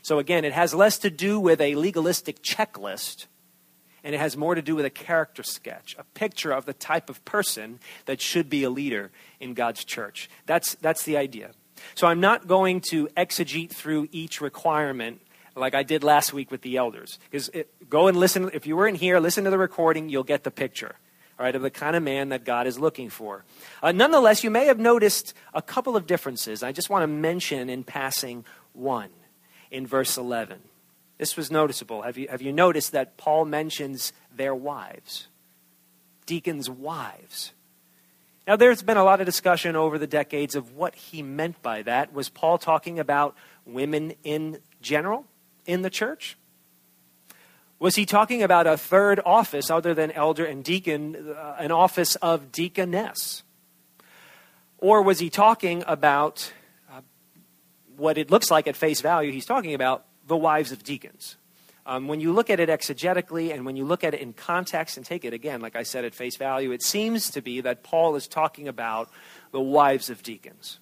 So 0.03 0.19
again, 0.19 0.45
it 0.45 0.53
has 0.53 0.73
less 0.73 0.99
to 1.01 1.11
do 1.11 1.39
with 1.39 1.61
a 1.61 1.75
legalistic 1.75 2.43
checklist 2.43 3.27
and 4.05 4.15
it 4.15 4.19
has 4.19 4.37
more 4.37 4.55
to 4.55 4.63
do 4.63 4.77
with 4.77 4.85
a 4.85 4.91
character 4.91 5.43
sketch, 5.43 5.97
a 5.99 6.05
picture 6.05 6.53
of 6.53 6.65
the 6.65 6.73
type 6.73 7.11
of 7.11 7.25
person 7.25 7.81
that 8.05 8.21
should 8.21 8.49
be 8.49 8.63
a 8.63 8.71
leader 8.71 9.11
in 9.41 9.53
God's 9.53 9.85
church. 9.85 10.31
That's, 10.47 10.77
that's 10.77 11.03
the 11.03 11.17
idea. 11.17 11.51
So 11.97 12.07
I'm 12.07 12.21
not 12.21 12.47
going 12.47 12.83
to 12.93 13.09
exegete 13.17 13.71
through 13.71 14.07
each 14.13 14.41
requirement 14.41 15.21
like 15.57 15.75
I 15.75 15.83
did 15.83 16.05
last 16.05 16.33
week 16.33 16.53
with 16.53 16.63
the 16.63 16.77
elders. 16.77 17.19
Because 17.29 17.51
go 17.89 18.07
and 18.07 18.17
listen. 18.17 18.49
If 18.53 18.65
you 18.67 18.77
weren't 18.77 18.99
here, 18.99 19.19
listen 19.19 19.43
to 19.43 19.51
the 19.51 19.59
recording. 19.59 20.09
You'll 20.09 20.23
get 20.23 20.45
the 20.45 20.51
picture, 20.53 20.95
all 21.39 21.45
right, 21.45 21.55
of 21.55 21.63
the 21.63 21.71
kind 21.71 21.95
of 21.95 22.03
man 22.03 22.31
that 22.31 22.45
God 22.45 22.67
is 22.67 22.79
looking 22.79 23.11
for. 23.11 23.45
Uh, 23.83 23.93
nonetheless, 23.93 24.43
you 24.43 24.51
may 24.51 24.67
have 24.67 24.79
noticed 24.79 25.35
a 25.53 25.61
couple 25.61 25.97
of 25.97 26.07
differences. 26.07 26.63
I 26.63 26.73
just 26.73 26.89
want 26.89 27.03
to 27.03 27.07
mention 27.07 27.69
in 27.69 27.85
passing 27.85 28.45
one 28.73 29.11
in 29.71 29.87
verse 29.87 30.17
11. 30.17 30.61
This 31.19 31.37
was 31.37 31.51
noticeable. 31.51 32.03
Have 32.03 32.17
you, 32.17 32.29
have 32.29 32.41
you 32.41 32.53
noticed 32.53 32.93
that 32.93 33.17
Paul 33.17 33.45
mentions 33.45 34.13
their 34.35 34.55
wives? 34.55 35.29
Deacons' 36.25 36.71
wives. 36.71 37.53
Now, 38.47 38.57
there's 38.57 38.83
been 38.83 38.97
a 38.97 39.05
lot 39.05 39.21
of 39.21 39.27
discussion 39.27 39.77
over 39.77 39.99
the 39.99 40.07
decades 40.07 40.55
of 40.55 40.75
what 40.75 40.95
he 40.95 41.23
meant 41.23 41.61
by 41.63 41.83
that. 41.83 42.13
Was 42.13 42.29
Paul 42.29 42.59
talking 42.59 42.99
about 42.99 43.35
women 43.65 44.15
in 44.25 44.61
general 44.81 45.27
in 45.67 45.83
the 45.83 45.91
church? 45.91 46.37
Was 47.79 47.95
he 47.95 48.07
talking 48.07 48.43
about 48.43 48.67
a 48.67 48.79
third 48.79 49.21
office 49.27 49.71
other 49.71 49.93
than 49.93 50.11
elder 50.13 50.47
and 50.47 50.65
deacon, 50.65 51.35
uh, 51.37 51.57
an 51.59 51.71
office 51.71 52.17
of 52.17 52.51
deaconess? 52.51 53.43
Or 54.79 55.03
was 55.03 55.19
he 55.19 55.29
talking 55.29 55.85
about 55.87 56.53
uh, 56.91 57.03
what 57.97 58.17
it 58.17 58.31
looks 58.31 58.51
like 58.51 58.67
at 58.67 58.77
face 58.77 59.03
value? 59.03 59.31
He's 59.31 59.45
talking 59.45 59.75
about 59.75 60.07
the 60.27 60.37
wives 60.37 60.73
of 60.73 60.83
deacons. 60.85 61.37
Um, 61.85 62.09
when 62.09 62.19
you 62.19 62.33
look 62.33 62.49
at 62.51 62.61
it 62.61 62.69
exegetically 62.69 63.53
and 63.53 63.65
when 63.65 63.77
you 63.77 63.85
look 63.85 64.05
at 64.05 64.15
it 64.15 64.21
in 64.21 64.33
context 64.33 64.97
and 64.97 65.05
take 65.05 65.25
it 65.25 65.33
again, 65.33 65.61
like 65.61 65.77
I 65.77 65.83
said, 65.83 66.05
at 66.05 66.15
face 66.15 66.37
value, 66.37 66.73
it 66.73 66.83
seems 66.83 67.31
to 67.31 67.43
be 67.43 67.61
that 67.61 67.83
Paul 67.83 68.17
is 68.17 68.27
talking 68.27 68.69
about 68.69 69.11
the 69.53 69.61
wives 69.61 70.11
of 70.11 70.23
deacons. 70.23 70.81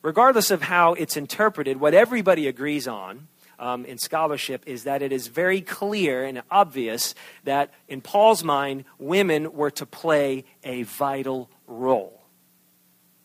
Regardless 0.00 0.50
of 0.50 0.62
how 0.62 0.94
it's 0.94 1.16
interpreted, 1.16 1.78
what 1.78 1.92
everybody 1.92 2.46
agrees 2.46 2.86
on 2.86 3.28
um, 3.58 3.84
in 3.84 3.98
scholarship 3.98 4.62
is 4.66 4.84
that 4.84 5.02
it 5.02 5.12
is 5.12 5.26
very 5.26 5.60
clear 5.60 6.24
and 6.24 6.42
obvious 6.50 7.14
that 7.44 7.72
in 7.88 8.00
Paul's 8.00 8.44
mind, 8.44 8.84
women 8.98 9.52
were 9.52 9.70
to 9.72 9.86
play 9.86 10.44
a 10.62 10.84
vital 10.84 11.50
role 11.66 12.22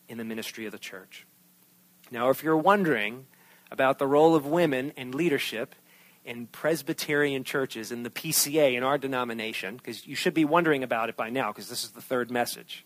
in 0.09 0.17
the 0.17 0.23
ministry 0.23 0.65
of 0.65 0.71
the 0.71 0.79
church. 0.79 1.25
Now, 2.11 2.29
if 2.29 2.43
you're 2.43 2.57
wondering 2.57 3.25
about 3.71 3.99
the 3.99 4.07
role 4.07 4.35
of 4.35 4.45
women 4.45 4.91
in 4.95 5.11
leadership 5.11 5.75
in 6.25 6.47
Presbyterian 6.47 7.43
churches, 7.43 7.91
in 7.91 8.03
the 8.03 8.09
PCA, 8.09 8.75
in 8.77 8.83
our 8.83 8.97
denomination, 8.97 9.77
because 9.77 10.07
you 10.07 10.15
should 10.15 10.33
be 10.33 10.45
wondering 10.45 10.83
about 10.83 11.09
it 11.09 11.17
by 11.17 11.29
now, 11.29 11.51
because 11.51 11.69
this 11.69 11.83
is 11.83 11.91
the 11.91 12.01
third 12.01 12.31
message. 12.31 12.85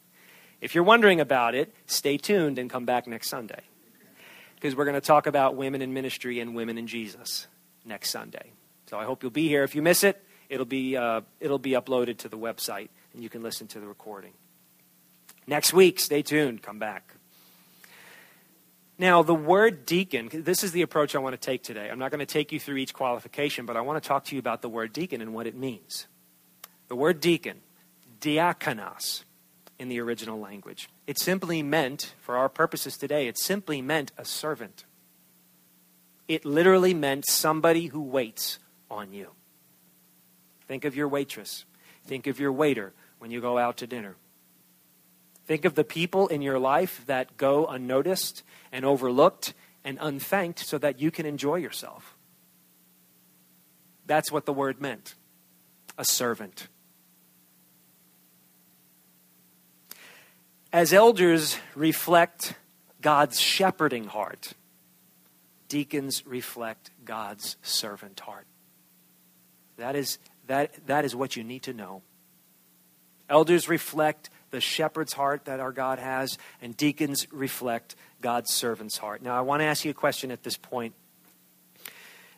If 0.59 0.73
you're 0.73 0.83
wondering 0.83 1.19
about 1.19 1.53
it, 1.53 1.73
stay 1.85 2.17
tuned 2.17 2.57
and 2.57 2.69
come 2.69 2.85
back 2.85 3.05
next 3.05 3.29
Sunday. 3.29 3.61
Because 4.57 4.75
we're 4.75 4.85
going 4.85 4.95
to 4.95 5.01
talk 5.01 5.27
about 5.27 5.55
women 5.55 5.81
in 5.81 5.93
ministry 5.93 6.39
and 6.39 6.55
women 6.55 6.77
in 6.77 6.87
Jesus 6.87 7.47
next 7.85 8.09
Sunday. 8.09 8.51
So 8.87 8.97
I 8.97 9.05
hope 9.05 9.21
you'll 9.21 9.31
be 9.31 9.47
here. 9.47 9.63
If 9.63 9.75
you 9.75 9.81
miss 9.81 10.03
it, 10.03 10.23
it'll 10.49 10.65
be, 10.65 10.97
uh, 10.97 11.21
it'll 11.39 11.59
be 11.59 11.71
uploaded 11.71 12.17
to 12.19 12.29
the 12.29 12.37
website 12.37 12.89
and 13.13 13.21
you 13.21 13.29
can 13.29 13.43
listen 13.43 13.67
to 13.67 13.79
the 13.79 13.87
recording. 13.87 14.33
Next 15.45 15.73
week, 15.73 15.99
stay 15.99 16.23
tuned. 16.23 16.61
Come 16.61 16.79
back. 16.79 17.13
Now, 18.99 19.21
the 19.21 19.35
word 19.35 19.85
deacon, 19.85 20.29
this 20.33 20.63
is 20.63 20.71
the 20.71 20.81
approach 20.81 21.15
I 21.15 21.19
want 21.19 21.39
to 21.39 21.39
take 21.39 21.61
today. 21.61 21.89
I'm 21.89 21.99
not 21.99 22.09
going 22.09 22.19
to 22.19 22.25
take 22.25 22.51
you 22.51 22.59
through 22.59 22.77
each 22.77 22.93
qualification, 22.93 23.67
but 23.67 23.77
I 23.77 23.81
want 23.81 24.01
to 24.01 24.07
talk 24.07 24.25
to 24.25 24.35
you 24.35 24.39
about 24.39 24.63
the 24.63 24.69
word 24.69 24.91
deacon 24.91 25.21
and 25.21 25.33
what 25.35 25.45
it 25.45 25.55
means. 25.55 26.07
The 26.87 26.95
word 26.95 27.19
deacon, 27.19 27.61
diakonos, 28.19 29.23
in 29.79 29.89
the 29.89 29.99
original 29.99 30.39
language. 30.39 30.89
It 31.05 31.19
simply 31.19 31.61
meant, 31.61 32.13
for 32.19 32.37
our 32.37 32.49
purposes 32.49 32.97
today, 32.97 33.27
it 33.27 33.37
simply 33.37 33.81
meant 33.81 34.11
a 34.17 34.25
servant. 34.25 34.85
It 36.27 36.45
literally 36.45 36.93
meant 36.93 37.25
somebody 37.27 37.87
who 37.87 38.01
waits 38.01 38.59
on 38.89 39.13
you. 39.13 39.31
Think 40.67 40.83
of 40.83 40.95
your 40.95 41.07
waitress. 41.07 41.65
Think 42.05 42.27
of 42.27 42.39
your 42.39 42.51
waiter 42.51 42.93
when 43.19 43.31
you 43.31 43.39
go 43.39 43.57
out 43.57 43.77
to 43.77 43.87
dinner. 43.87 44.15
Think 45.45 45.63
of 45.63 45.75
the 45.75 45.83
people 45.83 46.27
in 46.27 46.41
your 46.41 46.59
life 46.59 47.03
that 47.05 47.37
go 47.37 47.65
unnoticed 47.65 48.43
and 48.71 48.83
overlooked 48.83 49.53
and 49.83 49.97
unthanked 50.01 50.59
so 50.59 50.77
that 50.77 50.99
you 50.99 51.09
can 51.09 51.25
enjoy 51.25 51.55
yourself. 51.55 52.17
That's 54.05 54.31
what 54.31 54.45
the 54.45 54.53
word 54.53 54.81
meant 54.81 55.15
a 55.97 56.05
servant. 56.05 56.67
As 60.73 60.91
elders 60.91 61.57
reflect 61.75 62.53
God's 63.01 63.39
shepherding 63.39 64.05
heart, 64.05 64.53
deacons 65.69 66.25
reflect 66.25 66.91
God's 67.05 67.55
servant 67.61 68.19
heart. 68.19 68.45
That 69.77 69.95
is, 69.95 70.19
that, 70.47 70.87
that 70.87 71.05
is 71.05 71.15
what 71.15 71.35
you 71.35 71.43
need 71.43 71.63
to 71.63 71.73
know. 71.73 72.01
Elders 73.29 73.69
reflect 73.69 74.29
the 74.51 74.59
shepherd's 74.61 75.13
heart 75.13 75.45
that 75.45 75.59
our 75.59 75.71
God 75.71 75.99
has, 75.99 76.37
and 76.61 76.75
deacons 76.75 77.31
reflect 77.31 77.95
God's 78.21 78.53
servant's 78.53 78.97
heart. 78.97 79.21
Now, 79.21 79.37
I 79.37 79.41
want 79.41 79.61
to 79.61 79.65
ask 79.65 79.85
you 79.85 79.91
a 79.91 79.93
question 79.93 80.31
at 80.31 80.43
this 80.43 80.57
point, 80.57 80.93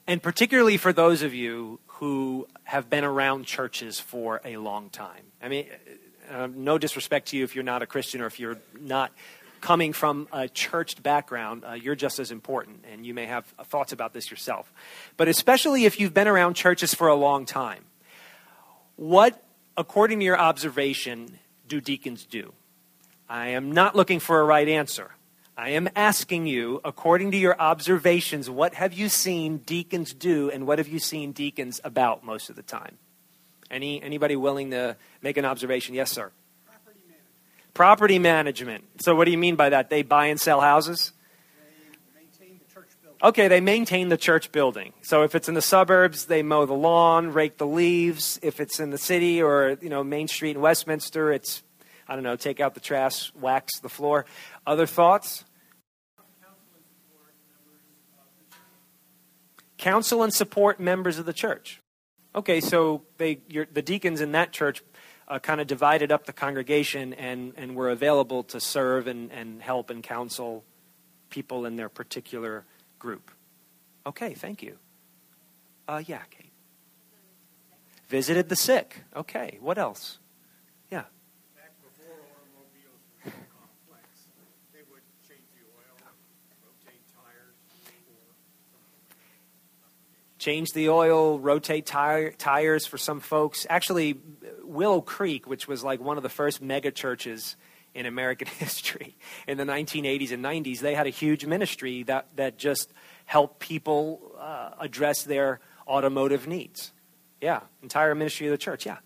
and 0.05 0.21
particularly 0.21 0.77
for 0.77 0.91
those 0.91 1.21
of 1.21 1.33
you 1.33 1.79
who 1.87 2.47
have 2.63 2.89
been 2.89 3.03
around 3.03 3.45
churches 3.45 3.99
for 3.99 4.41
a 4.43 4.57
long 4.57 4.89
time. 4.89 5.23
I 5.41 5.47
mean, 5.47 5.67
uh, 6.29 6.47
no 6.53 6.77
disrespect 6.77 7.29
to 7.29 7.37
you 7.37 7.43
if 7.43 7.55
you're 7.55 7.63
not 7.63 7.81
a 7.81 7.87
Christian 7.87 8.21
or 8.21 8.27
if 8.27 8.39
you're 8.39 8.57
not 8.79 9.11
coming 9.61 9.93
from 9.93 10.27
a 10.31 10.47
churched 10.47 11.03
background, 11.03 11.63
uh, 11.67 11.73
you're 11.73 11.95
just 11.95 12.19
as 12.19 12.31
important, 12.31 12.85
and 12.91 13.05
you 13.05 13.13
may 13.13 13.25
have 13.25 13.45
thoughts 13.65 13.91
about 13.91 14.13
this 14.13 14.31
yourself. 14.31 14.71
But 15.17 15.27
especially 15.27 15.85
if 15.85 15.99
you've 15.99 16.13
been 16.13 16.27
around 16.27 16.53
churches 16.53 16.93
for 16.93 17.07
a 17.07 17.15
long 17.15 17.45
time, 17.45 17.83
what, 18.95 19.43
according 19.77 20.19
to 20.19 20.25
your 20.25 20.39
observation, 20.39 21.39
do 21.67 21.81
deacons 21.81 22.25
do? 22.25 22.53
I 23.29 23.49
am 23.49 23.71
not 23.71 23.95
looking 23.95 24.19
for 24.19 24.39
a 24.39 24.43
right 24.43 24.67
answer. 24.67 25.11
I 25.55 25.69
am 25.71 25.89
asking 25.95 26.47
you, 26.47 26.79
according 26.85 27.31
to 27.31 27.37
your 27.37 27.59
observations, 27.59 28.49
what 28.49 28.75
have 28.75 28.93
you 28.93 29.09
seen 29.09 29.57
deacons 29.57 30.13
do 30.13 30.49
and 30.49 30.65
what 30.65 30.77
have 30.77 30.87
you 30.87 30.99
seen 30.99 31.33
deacons 31.33 31.81
about 31.83 32.23
most 32.23 32.49
of 32.49 32.55
the 32.55 32.63
time? 32.63 32.97
Any, 33.71 34.01
anybody 34.01 34.35
willing 34.35 34.71
to 34.71 34.97
make 35.21 35.37
an 35.37 35.45
observation? 35.45 35.95
Yes, 35.95 36.11
sir. 36.11 36.31
Property 36.65 37.01
management. 37.07 37.73
Property 37.73 38.19
management. 38.19 38.83
So, 39.01 39.15
what 39.15 39.25
do 39.25 39.31
you 39.31 39.37
mean 39.37 39.55
by 39.55 39.69
that? 39.69 39.89
They 39.89 40.01
buy 40.01 40.27
and 40.27 40.39
sell 40.39 40.61
houses? 40.61 41.11
They 42.13 42.19
maintain 42.19 42.59
the 42.59 42.73
church 42.73 42.89
building. 43.01 43.19
Okay, 43.21 43.47
they 43.47 43.61
maintain 43.61 44.09
the 44.09 44.17
church 44.17 44.51
building. 44.51 44.93
So 45.01 45.23
if 45.23 45.35
it's 45.35 45.47
in 45.47 45.55
the 45.55 45.61
suburbs, 45.61 46.25
they 46.25 46.41
mow 46.41 46.65
the 46.65 46.73
lawn, 46.73 47.31
rake 47.31 47.57
the 47.57 47.67
leaves. 47.67 48.39
If 48.41 48.59
it's 48.59 48.79
in 48.79 48.89
the 48.89 48.97
city 48.97 49.41
or 49.41 49.77
you 49.81 49.89
know 49.89 50.03
Main 50.03 50.27
Street 50.27 50.55
in 50.55 50.61
Westminster, 50.61 51.31
it's 51.31 51.63
I 52.07 52.15
don't 52.15 52.23
know, 52.23 52.35
take 52.35 52.59
out 52.59 52.73
the 52.73 52.79
trash, 52.79 53.31
wax 53.35 53.79
the 53.79 53.89
floor. 53.89 54.25
Other 54.65 54.87
thoughts? 54.87 55.45
Counsel 59.77 60.23
and 60.23 60.33
support 60.33 60.79
members 60.79 61.19
of 61.19 61.25
the 61.25 61.33
church. 61.33 61.81
Okay, 62.35 62.61
so 62.61 63.03
they 63.17 63.39
the 63.73 63.81
deacons 63.81 64.21
in 64.21 64.33
that 64.33 64.51
church 64.51 64.83
uh, 65.27 65.39
kind 65.39 65.61
of 65.61 65.67
divided 65.67 66.11
up 66.11 66.25
the 66.25 66.33
congregation 66.33 67.13
and, 67.13 67.53
and 67.55 67.75
were 67.75 67.89
available 67.89 68.43
to 68.43 68.59
serve 68.59 69.07
and, 69.07 69.31
and 69.31 69.61
help 69.61 69.89
and 69.89 70.03
counsel 70.03 70.63
people 71.29 71.65
in 71.65 71.75
their 71.75 71.89
particular 71.89 72.65
group. 72.97 73.31
Okay, 74.05 74.33
thank 74.33 74.63
you. 74.63 74.77
Uh, 75.87 76.01
yeah, 76.05 76.21
Kate. 76.29 76.51
Visited 78.07 78.49
the 78.49 78.55
sick. 78.55 79.03
Okay, 79.15 79.57
what 79.61 79.77
else? 79.77 80.17
Yeah. 80.89 81.03
Back 81.53 81.73
before 81.81 82.17
automobiles 82.33 83.01
were 83.21 83.29
so 83.29 83.37
complex, 83.53 84.05
they 84.73 84.81
would 84.89 85.05
change 85.29 85.45
the 85.53 85.61
oil, 85.77 85.93
rotate 86.65 87.05
tires, 87.13 87.53
or 88.09 88.33
Change 90.39 90.71
the 90.71 90.89
oil, 90.89 91.37
rotate 91.37 91.85
tire, 91.85 92.31
tires 92.31 92.85
for 92.85 92.97
some 92.97 93.19
folks. 93.19 93.67
Actually, 93.69 94.17
Willow 94.63 95.01
Creek, 95.01 95.45
which 95.45 95.67
was 95.67 95.83
like 95.83 95.99
one 95.99 96.15
of 96.15 96.23
the 96.23 96.29
first 96.29 96.61
mega 96.61 96.91
churches 96.91 97.57
in 97.93 98.05
American 98.05 98.47
history 98.57 99.17
in 99.47 99.57
the 99.57 99.65
1980s 99.65 100.31
and 100.31 100.43
90s, 100.43 100.79
they 100.79 100.95
had 100.95 101.07
a 101.07 101.11
huge 101.11 101.45
ministry 101.45 102.03
that, 102.03 102.27
that 102.37 102.57
just 102.57 102.91
helped 103.25 103.59
people 103.59 104.31
uh, 104.39 104.71
address 104.79 105.23
their 105.23 105.59
automotive 105.87 106.47
needs. 106.47 106.93
Yeah, 107.41 107.61
entire 107.83 108.15
ministry 108.15 108.47
of 108.47 108.51
the 108.51 108.57
church. 108.57 108.85
Yeah. 108.85 108.97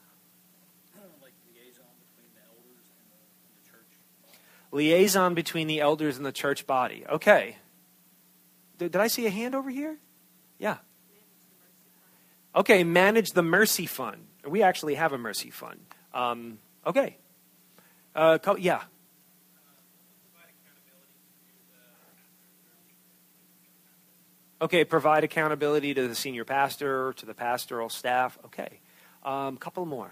like 1.21 1.33
liaison 1.51 1.85
between 1.97 2.29
the 2.35 2.41
elders 2.45 2.85
and 2.99 3.09
the, 3.09 3.17
and 3.47 3.55
the 3.57 3.69
church. 3.69 4.37
Liaison 4.71 5.33
between 5.33 5.67
the 5.67 5.81
elders 5.81 6.17
and 6.17 6.25
the 6.25 6.31
church 6.31 6.67
body. 6.67 7.05
Okay. 7.09 7.57
Did, 8.77 8.91
did 8.91 9.01
I 9.01 9.07
see 9.07 9.25
a 9.25 9.29
hand 9.29 9.55
over 9.55 9.69
here? 9.69 9.97
Yeah. 10.59 10.77
Okay, 12.55 12.83
manage 12.83 13.31
the 13.31 13.43
mercy 13.43 13.85
fund. 13.85 14.27
We 14.47 14.61
actually 14.61 14.95
have 14.95 15.13
a 15.13 15.17
mercy 15.17 15.49
fund. 15.49 15.79
Um, 16.13 16.59
okay. 16.85 17.17
Uh, 18.15 18.37
co- 18.37 18.57
yeah. 18.57 18.83
Okay, 24.61 24.85
provide 24.85 25.25
accountability 25.25 25.93
to 25.93 26.07
the 26.07 26.15
senior 26.15 26.45
pastor, 26.45 27.11
to 27.17 27.25
the 27.25 27.33
pastoral 27.33 27.89
staff. 27.89 28.37
Okay. 28.45 28.79
Um, 29.23 29.57
couple 29.57 29.85
more. 29.85 30.11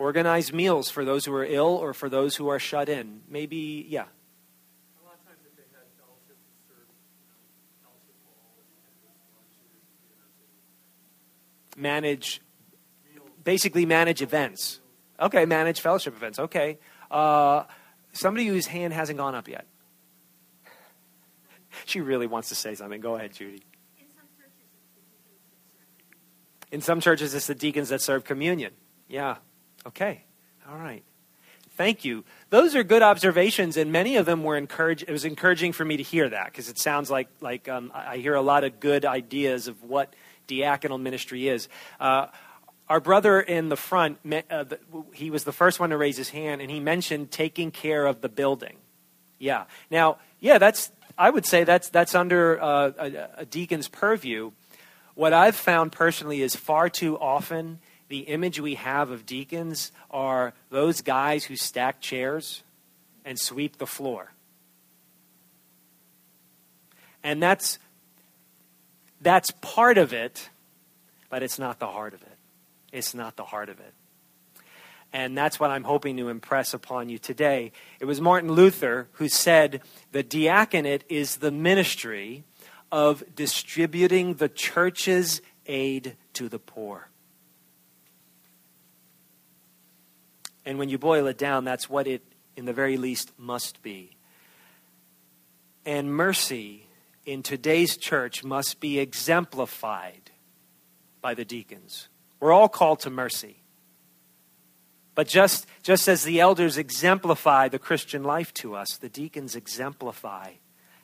Organize 0.00 0.52
meals 0.52 0.88
for 0.88 1.04
those 1.04 1.26
who 1.26 1.34
are 1.34 1.44
ill 1.44 1.76
or 1.76 1.92
for 1.92 2.08
those 2.08 2.36
who 2.36 2.48
are 2.48 2.58
shut 2.58 2.88
in. 2.88 3.20
Maybe, 3.28 3.84
yeah. 3.88 4.08
a 4.08 5.04
lot 5.04 5.20
of 5.20 5.24
times 5.28 5.44
if 5.44 5.52
they 5.60 5.68
had 5.76 5.84
fellowship 6.00 6.40
and 6.40 6.56
served, 6.64 6.88
you 7.20 7.28
know, 7.28 7.36
fellowship 7.84 8.16
hall, 8.24 8.48
lunches, 8.56 8.80
dinners, 10.08 10.32
Manage, 11.76 12.40
basically 13.44 13.86
manage 13.86 14.22
events. 14.22 14.80
Okay, 15.18 15.44
manage 15.44 15.80
fellowship 15.80 16.14
events. 16.16 16.38
Okay. 16.38 16.78
Uh, 17.10 17.64
somebody 18.12 18.46
whose 18.46 18.66
hand 18.66 18.92
hasn't 18.92 19.18
gone 19.18 19.34
up 19.34 19.48
yet. 19.48 19.66
She 21.84 22.00
really 22.00 22.26
wants 22.26 22.48
to 22.48 22.56
say 22.56 22.74
something. 22.74 23.00
Go 23.00 23.14
ahead, 23.14 23.32
Judy. 23.32 23.62
In 26.72 26.80
some 26.80 27.00
churches, 27.00 27.32
it's 27.32 27.46
the 27.46 27.54
deacons 27.54 27.88
that 27.90 28.00
serve 28.00 28.24
communion. 28.24 28.72
Yeah. 29.08 29.36
Okay. 29.86 30.24
All 30.68 30.76
right. 30.76 31.04
Thank 31.76 32.04
you. 32.04 32.24
Those 32.50 32.74
are 32.76 32.82
good 32.84 33.02
observations, 33.02 33.76
and 33.76 33.90
many 33.90 34.16
of 34.16 34.26
them 34.26 34.44
were 34.44 34.56
encouraged. 34.56 35.04
It 35.08 35.12
was 35.12 35.24
encouraging 35.24 35.72
for 35.72 35.84
me 35.84 35.96
to 35.96 36.02
hear 36.02 36.28
that 36.28 36.46
because 36.46 36.68
it 36.68 36.78
sounds 36.78 37.10
like 37.10 37.28
like 37.40 37.68
um, 37.68 37.90
I 37.94 38.14
I 38.14 38.16
hear 38.18 38.34
a 38.34 38.42
lot 38.42 38.64
of 38.64 38.80
good 38.80 39.04
ideas 39.04 39.66
of 39.66 39.82
what 39.82 40.14
diaconal 40.50 41.00
ministry 41.00 41.48
is. 41.48 41.68
Uh, 41.98 42.26
our 42.88 43.00
brother 43.00 43.40
in 43.40 43.68
the 43.68 43.76
front, 43.76 44.18
uh, 44.50 44.64
the, 44.64 44.78
he 45.14 45.30
was 45.30 45.44
the 45.44 45.52
first 45.52 45.78
one 45.78 45.90
to 45.90 45.96
raise 45.96 46.16
his 46.16 46.30
hand, 46.30 46.60
and 46.60 46.70
he 46.70 46.80
mentioned 46.80 47.30
taking 47.30 47.70
care 47.70 48.04
of 48.04 48.20
the 48.20 48.28
building. 48.28 48.76
Yeah. 49.38 49.64
Now, 49.90 50.18
yeah, 50.40 50.58
that's 50.58 50.90
I 51.16 51.30
would 51.30 51.46
say 51.46 51.64
that's 51.64 51.88
that's 51.88 52.14
under 52.14 52.60
uh, 52.60 52.92
a, 52.98 53.28
a 53.38 53.44
deacon's 53.46 53.88
purview. 53.88 54.50
What 55.14 55.32
I've 55.32 55.56
found 55.56 55.92
personally 55.92 56.42
is 56.42 56.56
far 56.56 56.88
too 56.88 57.18
often 57.18 57.78
the 58.08 58.20
image 58.20 58.58
we 58.58 58.74
have 58.74 59.10
of 59.10 59.24
deacons 59.24 59.92
are 60.10 60.52
those 60.70 61.00
guys 61.00 61.44
who 61.44 61.54
stack 61.54 62.00
chairs 62.00 62.64
and 63.24 63.38
sweep 63.38 63.78
the 63.78 63.86
floor. 63.86 64.32
And 67.22 67.40
that's 67.40 67.78
that's 69.20 69.50
part 69.60 69.98
of 69.98 70.12
it, 70.12 70.50
but 71.28 71.42
it's 71.42 71.58
not 71.58 71.78
the 71.78 71.86
heart 71.86 72.14
of 72.14 72.22
it. 72.22 72.38
It's 72.92 73.14
not 73.14 73.36
the 73.36 73.44
heart 73.44 73.68
of 73.68 73.78
it. 73.80 73.94
And 75.12 75.36
that's 75.36 75.58
what 75.58 75.70
I'm 75.70 75.84
hoping 75.84 76.16
to 76.18 76.28
impress 76.28 76.72
upon 76.72 77.08
you 77.08 77.18
today. 77.18 77.72
It 77.98 78.04
was 78.04 78.20
Martin 78.20 78.52
Luther 78.52 79.08
who 79.12 79.28
said 79.28 79.82
the 80.12 80.22
diaconate 80.22 81.04
is 81.08 81.36
the 81.36 81.50
ministry 81.50 82.44
of 82.92 83.22
distributing 83.34 84.34
the 84.34 84.48
church's 84.48 85.40
aid 85.66 86.16
to 86.34 86.48
the 86.48 86.58
poor. 86.58 87.08
And 90.64 90.78
when 90.78 90.88
you 90.88 90.98
boil 90.98 91.26
it 91.26 91.38
down, 91.38 91.64
that's 91.64 91.88
what 91.88 92.06
it, 92.06 92.22
in 92.56 92.64
the 92.64 92.72
very 92.72 92.96
least, 92.96 93.32
must 93.38 93.82
be. 93.82 94.16
And 95.84 96.14
mercy 96.14 96.86
in 97.24 97.42
today's 97.42 97.96
church 97.96 98.42
must 98.44 98.80
be 98.80 98.98
exemplified 98.98 100.30
by 101.20 101.34
the 101.34 101.44
deacons. 101.44 102.08
We're 102.38 102.52
all 102.52 102.68
called 102.68 103.00
to 103.00 103.10
mercy. 103.10 103.62
But 105.14 105.28
just, 105.28 105.66
just 105.82 106.08
as 106.08 106.24
the 106.24 106.40
elders 106.40 106.78
exemplify 106.78 107.68
the 107.68 107.78
Christian 107.78 108.22
life 108.22 108.54
to 108.54 108.74
us, 108.74 108.96
the 108.96 109.08
deacons 109.08 109.54
exemplify 109.54 110.52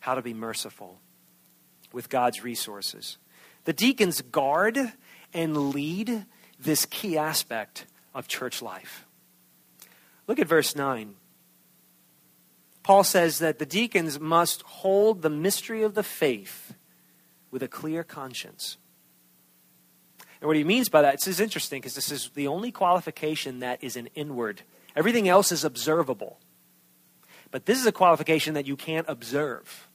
how 0.00 0.14
to 0.14 0.22
be 0.22 0.32
merciful 0.32 1.00
with 1.92 2.08
God's 2.08 2.42
resources. 2.42 3.18
The 3.64 3.72
deacons 3.72 4.22
guard 4.22 4.78
and 5.34 5.70
lead 5.70 6.24
this 6.58 6.86
key 6.86 7.18
aspect 7.18 7.86
of 8.14 8.28
church 8.28 8.62
life. 8.62 9.06
Look 10.26 10.38
at 10.38 10.48
verse 10.48 10.74
9. 10.74 11.14
Paul 12.86 13.02
says 13.02 13.40
that 13.40 13.58
the 13.58 13.66
deacons 13.66 14.20
must 14.20 14.62
hold 14.62 15.22
the 15.22 15.28
mystery 15.28 15.82
of 15.82 15.94
the 15.94 16.04
faith 16.04 16.76
with 17.50 17.64
a 17.64 17.66
clear 17.66 18.04
conscience. 18.04 18.76
And 20.40 20.46
what 20.46 20.56
he 20.56 20.62
means 20.62 20.88
by 20.88 21.02
that, 21.02 21.14
this 21.14 21.26
is 21.26 21.40
interesting 21.40 21.80
because 21.80 21.96
this 21.96 22.12
is 22.12 22.30
the 22.36 22.46
only 22.46 22.70
qualification 22.70 23.58
that 23.58 23.82
is 23.82 23.96
an 23.96 24.08
inward. 24.14 24.62
Everything 24.94 25.28
else 25.28 25.50
is 25.50 25.64
observable. 25.64 26.38
But 27.50 27.66
this 27.66 27.80
is 27.80 27.86
a 27.86 27.90
qualification 27.92 28.54
that 28.54 28.68
you 28.68 28.76
can't 28.76 29.06
observe. 29.08 29.88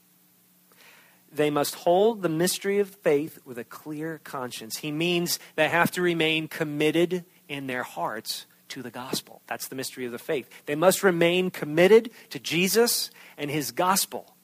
They 1.32 1.50
must 1.50 1.76
hold 1.76 2.22
the 2.22 2.28
mystery 2.28 2.80
of 2.80 2.90
faith 2.90 3.40
with 3.46 3.58
a 3.58 3.64
clear 3.64 4.20
conscience. 4.26 4.80
He 4.80 4.92
means 4.92 5.40
they 5.56 5.70
have 5.70 5.92
to 5.92 6.02
remain 6.02 6.50
committed 6.50 7.24
in 7.48 7.68
their 7.68 7.84
hearts 7.84 8.48
to 8.72 8.82
the 8.82 8.90
gospel. 8.90 9.42
That's 9.48 9.68
the 9.68 9.76
mystery 9.76 10.06
of 10.06 10.12
the 10.12 10.20
faith. 10.20 10.50
They 10.66 10.76
must 10.76 11.04
remain 11.04 11.52
committed 11.52 12.12
to 12.30 12.40
Jesus 12.40 13.12
and 13.38 13.52
his 13.52 13.72
gospel 13.72 14.36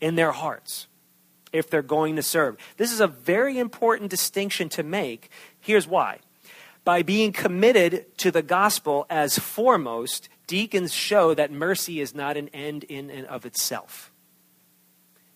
in 0.00 0.14
their 0.14 0.32
hearts 0.32 0.86
if 1.52 1.68
they're 1.68 1.82
going 1.82 2.16
to 2.16 2.22
serve. 2.22 2.56
This 2.76 2.92
is 2.92 3.00
a 3.00 3.06
very 3.06 3.58
important 3.58 4.10
distinction 4.10 4.68
to 4.70 4.82
make. 4.82 5.30
Here's 5.60 5.86
why 5.86 6.18
By 6.84 7.02
being 7.02 7.32
committed 7.32 8.16
to 8.18 8.30
the 8.30 8.42
gospel 8.42 9.06
as 9.10 9.38
foremost, 9.38 10.28
deacons 10.46 10.92
show 10.92 11.34
that 11.34 11.52
mercy 11.52 12.00
is 12.00 12.14
not 12.14 12.36
an 12.36 12.48
end 12.48 12.84
in 12.84 13.10
and 13.10 13.26
of 13.26 13.46
itself. 13.46 14.12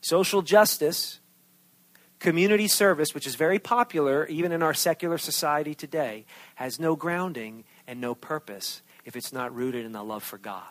Social 0.01 0.43
justice, 0.43 1.21
community 2.19 2.69
service, 2.69 3.15
which 3.15 3.27
is 3.27 3.35
very 3.35 3.59
popular 3.59 4.27
even 4.27 4.53
in 4.53 4.63
our 4.63 4.75
secular 4.75 5.19
society 5.19 5.75
today, 5.75 6.25
has 6.57 6.81
no 6.81 6.97
grounding 6.97 7.65
and 7.87 8.01
no 8.01 8.15
purpose 8.15 8.83
if 9.05 9.17
it's 9.17 9.33
not 9.33 9.55
rooted 9.55 9.85
in 9.85 9.93
the 9.93 10.03
love 10.03 10.23
for 10.23 10.39
God. 10.39 10.63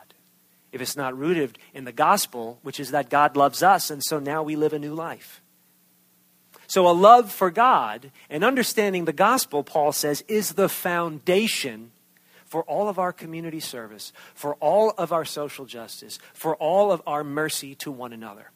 If 0.71 0.81
it's 0.81 0.97
not 0.97 1.17
rooted 1.17 1.57
in 1.73 1.85
the 1.85 1.91
gospel, 1.91 2.59
which 2.61 2.79
is 2.79 2.91
that 2.91 3.09
God 3.09 3.37
loves 3.37 3.63
us, 3.63 3.89
and 3.89 4.03
so 4.03 4.19
now 4.19 4.43
we 4.43 4.55
live 4.55 4.73
a 4.73 4.79
new 4.79 4.93
life. 4.93 5.41
So, 6.67 6.87
a 6.87 6.91
love 6.91 7.31
for 7.31 7.51
God 7.51 8.11
and 8.29 8.43
understanding 8.43 9.05
the 9.05 9.13
gospel, 9.13 9.63
Paul 9.63 9.91
says, 9.91 10.23
is 10.27 10.53
the 10.53 10.67
foundation 10.67 11.91
for 12.45 12.63
all 12.63 12.89
of 12.89 12.99
our 12.99 13.13
community 13.13 13.59
service, 13.59 14.13
for 14.33 14.55
all 14.55 14.91
of 14.97 15.11
our 15.11 15.25
social 15.25 15.65
justice, 15.65 16.19
for 16.33 16.55
all 16.55 16.91
of 16.91 17.01
our 17.05 17.23
mercy 17.23 17.75
to 17.75 17.91
one 17.91 18.13
another 18.13 18.51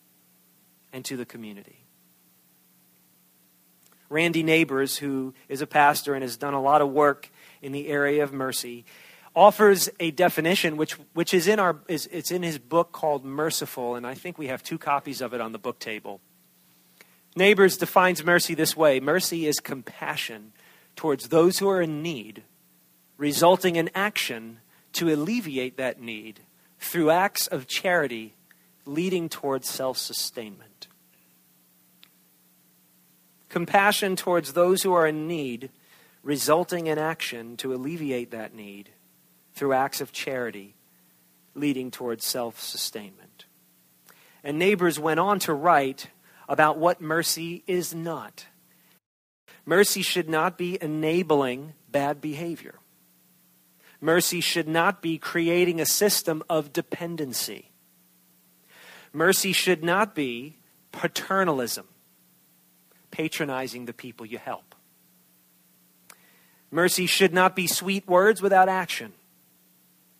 and 0.92 1.06
to 1.06 1.18
the 1.18 1.26
community. 1.26 1.86
Randy 4.10 4.42
Nabors, 4.42 4.98
who 4.98 5.34
is 5.48 5.62
a 5.62 5.68
pastor 5.68 6.16
and 6.16 6.24
has 6.24 6.36
done 6.36 6.56
a 6.56 6.62
lot 6.62 6.82
of 6.82 6.90
work 6.90 7.30
in 7.62 7.72
the 7.72 7.88
area 7.88 8.24
of 8.24 8.34
mercy, 8.34 8.86
offers 9.36 9.90
a 10.00 10.12
definition 10.12 10.78
which, 10.78 10.94
which 11.14 11.34
is 11.34 11.48
in 11.48 11.60
our 11.60 11.78
is 11.88 12.08
it's 12.12 12.32
in 12.32 12.44
his 12.44 12.58
book 12.58 12.92
called 12.92 13.24
Merciful, 13.24 13.96
and 13.96 14.06
I 14.06 14.14
think 14.14 14.38
we 14.38 14.48
have 14.48 14.64
two 14.64 14.78
copies 14.78 15.22
of 15.22 15.34
it 15.34 15.42
on 15.42 15.52
the 15.52 15.60
book 15.60 15.80
table. 15.80 16.20
Nabors 17.36 17.78
defines 17.78 18.24
mercy 18.24 18.54
this 18.56 18.76
way 18.76 19.00
mercy 19.00 19.46
is 19.46 19.60
compassion 19.60 20.54
towards 20.96 21.30
those 21.30 21.60
who 21.60 21.70
are 21.70 21.82
in 21.82 22.02
need, 22.02 22.44
resulting 23.18 23.76
in 23.76 23.90
action 23.96 24.60
to 24.94 25.14
alleviate 25.14 25.78
that 25.78 26.02
need 26.02 26.42
through 26.80 27.10
acts 27.10 27.48
of 27.48 27.68
charity 27.68 28.34
leading 28.86 29.30
towards 29.30 29.70
self 29.70 29.98
sustainment. 29.98 30.88
Compassion 33.48 34.16
towards 34.16 34.54
those 34.54 34.84
who 34.84 34.94
are 34.94 35.08
in 35.08 35.28
need, 35.28 35.70
resulting 36.24 36.88
in 36.88 36.98
action 36.98 37.58
to 37.58 37.74
alleviate 37.74 38.32
that 38.32 38.54
need 38.54 38.90
through 39.54 39.74
acts 39.74 40.02
of 40.02 40.12
charity 40.12 40.76
leading 41.56 41.92
towards 41.92 42.26
self 42.26 42.60
sustainment. 42.60 43.46
And 44.44 44.58
Nabors 44.58 45.00
went 45.00 45.20
on 45.20 45.40
to 45.40 45.54
write 45.54 46.08
about 46.48 46.78
what 46.78 47.02
mercy 47.02 47.64
is 47.68 47.94
not. 47.94 48.46
Mercy 49.66 50.02
should 50.02 50.30
not 50.30 50.58
be 50.58 50.78
enabling 50.82 51.74
bad 51.92 52.22
behavior. 52.22 52.76
Mercy 54.02 54.40
should 54.40 54.68
not 54.68 55.02
be 55.02 55.18
creating 55.18 55.82
a 55.82 55.86
system 55.86 56.42
of 56.50 56.72
dependency. 56.72 57.70
Mercy 59.12 59.52
should 59.52 59.84
not 59.84 60.16
be 60.16 60.58
paternalism, 60.92 61.88
patronizing 63.12 63.86
the 63.86 63.94
people 63.94 64.26
you 64.26 64.38
help. 64.38 64.69
Mercy 66.72 67.06
should 67.06 67.34
not 67.34 67.56
be 67.56 67.68
sweet 67.68 68.08
words 68.08 68.42
without 68.42 68.70
action. 68.70 69.14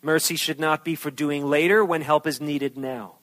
Mercy 0.02 0.36
should 0.36 0.58
not 0.58 0.84
be 0.84 0.94
for 0.94 1.10
doing 1.10 1.44
later 1.44 1.84
when 1.84 2.00
help 2.00 2.26
is 2.26 2.40
needed 2.40 2.76
now. 2.76 3.16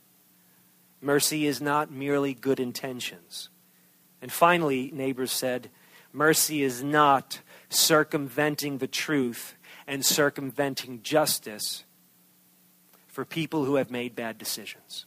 Mercy 1.02 1.46
is 1.46 1.62
not 1.62 1.92
merely 1.92 2.34
good 2.34 2.60
intentions. 2.60 3.50
And 4.22 4.32
finally, 4.32 4.92
Nabors 4.94 5.32
said, 5.32 5.70
mercy 6.14 6.64
is 6.64 6.84
not 6.84 7.42
circumventing 7.70 8.78
the 8.78 8.88
truth 8.88 9.56
and 9.86 10.06
circumventing 10.06 11.02
justice 11.02 11.84
for 13.08 13.26
people 13.26 13.66
who 13.66 13.76
have 13.76 13.92
made 13.92 14.16
bad 14.16 14.38
decisions. 14.38 15.06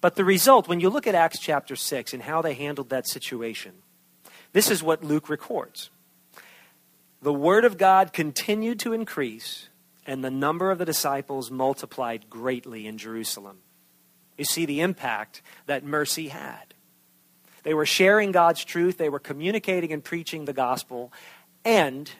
But 0.00 0.16
the 0.16 0.24
result, 0.24 0.68
when 0.68 0.80
you 0.80 0.88
look 0.88 1.06
at 1.06 1.14
Acts 1.14 1.38
chapter 1.38 1.76
6 1.76 2.14
and 2.14 2.22
how 2.22 2.40
they 2.40 2.54
handled 2.54 2.88
that 2.88 3.06
situation, 3.06 3.74
this 4.52 4.70
is 4.70 4.82
what 4.82 5.04
Luke 5.04 5.28
records. 5.28 5.90
The 7.22 7.32
word 7.32 7.64
of 7.64 7.78
God 7.78 8.12
continued 8.12 8.80
to 8.80 8.92
increase 8.92 9.68
and 10.06 10.24
the 10.24 10.30
number 10.30 10.70
of 10.70 10.78
the 10.78 10.84
disciples 10.84 11.50
multiplied 11.50 12.28
greatly 12.30 12.86
in 12.86 12.98
Jerusalem. 12.98 13.58
You 14.36 14.44
see 14.44 14.64
the 14.64 14.80
impact 14.80 15.42
that 15.66 15.84
mercy 15.84 16.28
had. 16.28 16.74
They 17.62 17.74
were 17.74 17.86
sharing 17.86 18.32
God's 18.32 18.64
truth, 18.64 18.96
they 18.96 19.08
were 19.10 19.18
communicating 19.18 19.92
and 19.92 20.02
preaching 20.02 20.46
the 20.46 20.52
gospel, 20.52 21.12
and 21.64 22.10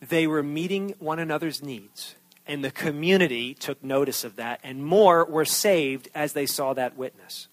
they 0.00 0.26
were 0.26 0.42
meeting 0.42 0.94
one 0.98 1.18
another's 1.18 1.62
needs. 1.62 2.14
And 2.46 2.64
the 2.64 2.70
community 2.70 3.52
took 3.52 3.84
notice 3.84 4.24
of 4.24 4.36
that, 4.36 4.60
and 4.64 4.82
more 4.82 5.24
were 5.26 5.44
saved 5.44 6.08
as 6.14 6.32
they 6.32 6.46
saw 6.46 6.72
that 6.72 6.96
witness. 6.96 7.48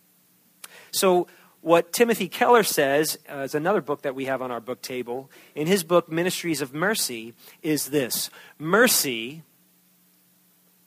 So, 0.91 1.27
what 1.65 1.91
Timothy 1.91 2.27
Keller 2.27 2.61
says, 2.61 3.17
uh, 3.27 3.37
is 3.37 3.55
another 3.55 3.81
book 3.81 4.03
that 4.03 4.13
we 4.13 4.25
have 4.25 4.43
on 4.43 4.51
our 4.51 4.59
book 4.59 4.83
table, 4.83 5.31
in 5.55 5.65
his 5.65 5.83
book, 5.83 6.07
Ministries 6.07 6.61
of 6.61 6.75
Mercy, 6.75 7.33
is 7.63 7.87
this 7.87 8.29
Mercy 8.59 9.41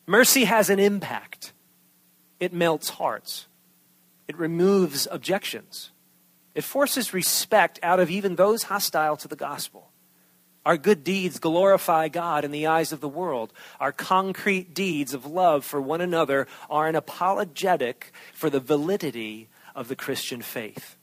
Mercy 0.07 0.45
has 0.45 0.71
an 0.71 0.79
impact. 0.79 1.53
It 2.39 2.53
melts 2.53 2.91
hearts. 2.91 3.49
It 4.29 4.39
removes 4.39 5.09
objections. 5.11 5.91
It 6.55 6.63
forces 6.63 7.13
respect 7.13 7.81
out 7.83 7.99
of 7.99 8.09
even 8.09 8.37
those 8.37 8.63
hostile 8.63 9.17
to 9.17 9.27
the 9.27 9.35
gospel. 9.35 9.91
Our 10.65 10.77
good 10.77 11.03
deeds 11.03 11.41
glorify 11.41 12.07
God 12.07 12.45
in 12.45 12.53
the 12.53 12.69
eyes 12.69 12.93
of 12.93 13.01
the 13.01 13.09
world. 13.09 13.53
Our 13.81 13.91
concrete 13.91 14.75
deeds 14.75 15.13
of 15.13 15.27
love 15.27 15.65
for 15.65 15.81
one 15.81 16.01
another 16.01 16.47
are 16.71 16.87
an 16.87 16.95
apologetic 16.95 18.13
for 18.33 18.49
the 18.49 18.61
validity 18.61 19.49
of 19.79 19.87
the 19.87 19.97
Christian 19.97 20.43
faith. 20.43 20.97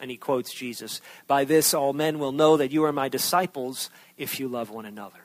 And 0.00 0.10
he 0.10 0.16
quotes 0.16 0.54
Jesus 0.54 1.00
By 1.26 1.44
this 1.44 1.74
all 1.74 1.92
men 1.92 2.20
will 2.20 2.32
know 2.32 2.56
that 2.56 2.70
you 2.70 2.84
are 2.84 2.92
my 2.92 3.08
disciples 3.08 3.90
if 4.16 4.38
you 4.38 4.46
love 4.46 4.70
one 4.70 4.86
another. 4.86 5.18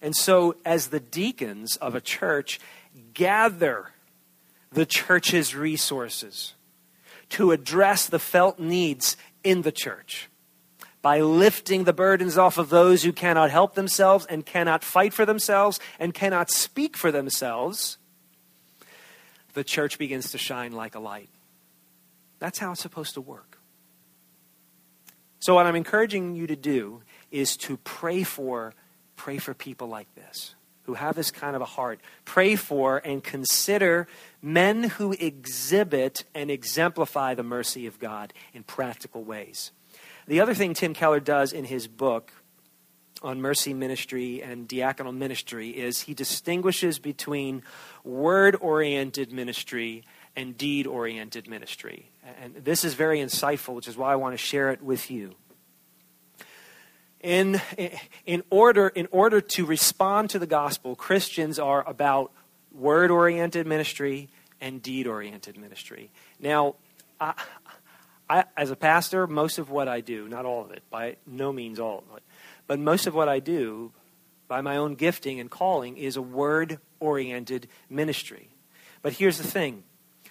And 0.00 0.16
so, 0.16 0.56
as 0.64 0.88
the 0.88 0.98
deacons 0.98 1.76
of 1.76 1.94
a 1.94 2.00
church 2.00 2.58
gather 3.12 3.90
the 4.72 4.86
church's 4.86 5.54
resources 5.54 6.54
to 7.28 7.52
address 7.52 8.06
the 8.06 8.18
felt 8.18 8.58
needs 8.58 9.16
in 9.44 9.62
the 9.62 9.72
church 9.72 10.30
by 11.02 11.20
lifting 11.20 11.84
the 11.84 11.92
burdens 11.92 12.38
off 12.38 12.56
of 12.56 12.70
those 12.70 13.02
who 13.02 13.12
cannot 13.12 13.50
help 13.50 13.74
themselves 13.74 14.24
and 14.26 14.46
cannot 14.46 14.82
fight 14.82 15.12
for 15.12 15.26
themselves 15.26 15.78
and 15.98 16.14
cannot 16.14 16.50
speak 16.50 16.96
for 16.96 17.12
themselves, 17.12 17.98
the 19.54 19.64
church 19.64 19.98
begins 19.98 20.32
to 20.32 20.38
shine 20.38 20.72
like 20.72 20.94
a 20.94 21.00
light. 21.00 21.30
That's 22.38 22.58
how 22.58 22.72
it's 22.72 22.80
supposed 22.80 23.14
to 23.14 23.20
work. 23.20 23.58
So, 25.40 25.54
what 25.54 25.66
I'm 25.66 25.76
encouraging 25.76 26.34
you 26.34 26.46
to 26.46 26.56
do 26.56 27.02
is 27.30 27.56
to 27.58 27.76
pray 27.78 28.22
for 28.22 28.74
Pray 29.22 29.38
for 29.38 29.54
people 29.54 29.86
like 29.86 30.12
this 30.16 30.56
who 30.82 30.94
have 30.94 31.14
this 31.14 31.30
kind 31.30 31.54
of 31.54 31.62
a 31.62 31.66
heart. 31.66 32.00
Pray 32.24 32.56
for 32.56 33.00
and 33.04 33.22
consider 33.22 34.08
men 34.42 34.82
who 34.82 35.12
exhibit 35.12 36.24
and 36.34 36.50
exemplify 36.50 37.32
the 37.32 37.44
mercy 37.44 37.86
of 37.86 38.00
God 38.00 38.32
in 38.52 38.64
practical 38.64 39.22
ways. 39.22 39.70
The 40.26 40.40
other 40.40 40.54
thing 40.54 40.74
Tim 40.74 40.92
Keller 40.92 41.20
does 41.20 41.52
in 41.52 41.66
his 41.66 41.86
book 41.86 42.32
on 43.22 43.40
mercy 43.40 43.72
ministry 43.74 44.42
and 44.42 44.68
diaconal 44.68 45.14
ministry 45.14 45.70
is 45.70 46.02
he 46.02 46.14
distinguishes 46.14 46.98
between 46.98 47.62
word 48.04 48.56
oriented 48.60 49.32
ministry 49.32 50.04
and 50.36 50.56
deed 50.56 50.86
oriented 50.86 51.48
ministry. 51.48 52.10
And 52.42 52.56
this 52.56 52.84
is 52.84 52.94
very 52.94 53.20
insightful, 53.20 53.74
which 53.74 53.88
is 53.88 53.96
why 53.96 54.12
I 54.12 54.16
want 54.16 54.34
to 54.34 54.38
share 54.38 54.70
it 54.70 54.82
with 54.82 55.10
you 55.10 55.34
in, 57.22 57.60
in, 58.26 58.42
order, 58.50 58.88
in 58.88 59.08
order 59.10 59.40
to 59.40 59.64
respond 59.64 60.30
to 60.30 60.38
the 60.38 60.46
gospel, 60.46 60.96
Christians 60.96 61.58
are 61.58 61.88
about 61.88 62.32
word 62.72 63.10
oriented 63.10 63.66
ministry 63.66 64.28
and 64.60 64.82
deed 64.82 65.06
oriented 65.06 65.56
ministry. 65.56 66.10
Now, 66.40 66.76
I, 67.20 67.34
I, 68.28 68.44
as 68.56 68.70
a 68.70 68.76
pastor, 68.76 69.26
most 69.26 69.58
of 69.58 69.70
what 69.70 69.88
I 69.88 70.00
do, 70.00 70.28
not 70.28 70.44
all 70.44 70.64
of 70.64 70.72
it, 70.72 70.82
by 70.90 71.16
no 71.26 71.52
means 71.52 71.78
all 71.78 71.98
of 72.10 72.16
it, 72.16 72.22
but 72.66 72.78
most 72.78 73.06
of 73.06 73.14
what 73.14 73.28
I 73.28 73.38
do 73.38 73.92
by 74.48 74.60
my 74.60 74.76
own 74.76 74.94
gifting 74.94 75.40
and 75.40 75.50
calling 75.50 75.96
is 75.96 76.16
a 76.16 76.22
word 76.22 76.78
oriented 77.00 77.68
ministry. 77.88 78.48
But 79.00 79.14
here's 79.14 79.38
the 79.38 79.46
thing 79.46 79.82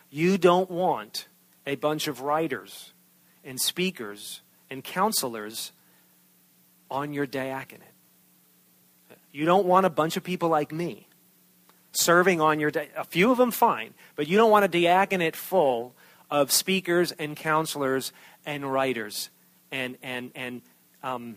you 0.10 0.38
don't 0.38 0.70
want 0.70 1.28
a 1.65 1.76
bunch 1.76 2.08
of 2.08 2.22
writers 2.22 2.94
and 3.44 3.60
speakers 3.60 4.41
and 4.70 4.84
counselors 4.84 5.72
on 6.89 7.13
your 7.13 7.26
diaconate. 7.26 7.88
You 9.32 9.46
don't 9.46 9.65
want 9.65 9.86
a 9.86 9.89
bunch 9.89 10.17
of 10.17 10.24
people 10.24 10.50
like 10.50 10.72
me 10.72 11.08
serving 11.94 12.41
on 12.41 12.60
your 12.60 12.72
di- 12.72 12.89
a 12.96 13.04
few 13.04 13.32
of 13.32 13.38
them 13.38 13.52
fine, 13.52 13.94
but 14.15 14.28
you 14.28 14.38
don't 14.38 14.52
want 14.52 14.65
a 14.65 14.67
diaconate 14.67 15.36
full 15.36 15.94
of 16.30 16.52
speakers 16.52 17.12
and 17.13 17.36
counselors 17.36 18.13
and 18.46 18.72
writers 18.72 19.30
And, 19.72 19.98
and, 20.02 20.32
and 20.36 20.62
um, 21.04 21.36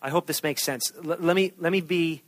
I 0.00 0.10
hope 0.10 0.26
this 0.26 0.42
makes 0.42 0.62
sense. 0.62 0.92
L- 0.96 1.16
let, 1.18 1.34
me, 1.34 1.52
let 1.58 1.72
me 1.72 1.80
be, 1.80 2.22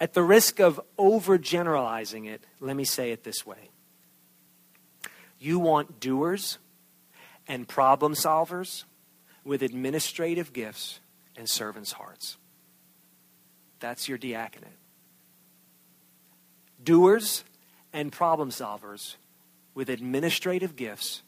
at 0.00 0.12
the 0.12 0.22
risk 0.22 0.60
of 0.60 0.80
overgeneralizing 0.98 2.26
it, 2.26 2.42
let 2.60 2.76
me 2.76 2.84
say 2.84 3.12
it 3.12 3.24
this 3.24 3.46
way. 3.46 3.70
You 5.38 5.58
want 5.58 6.00
doers 6.00 6.58
and 7.46 7.68
problem 7.68 8.14
solvers 8.14 8.84
with 9.44 9.62
administrative 9.62 10.52
gifts 10.52 11.00
and 11.36 11.48
servants' 11.48 11.92
hearts. 11.92 12.36
That's 13.78 14.08
your 14.08 14.18
diaconate. 14.18 14.70
Doers 16.82 17.44
and 17.92 18.10
problem 18.10 18.50
solvers 18.50 19.16
with 19.74 19.88
administrative 19.88 20.76
gifts 20.76 21.22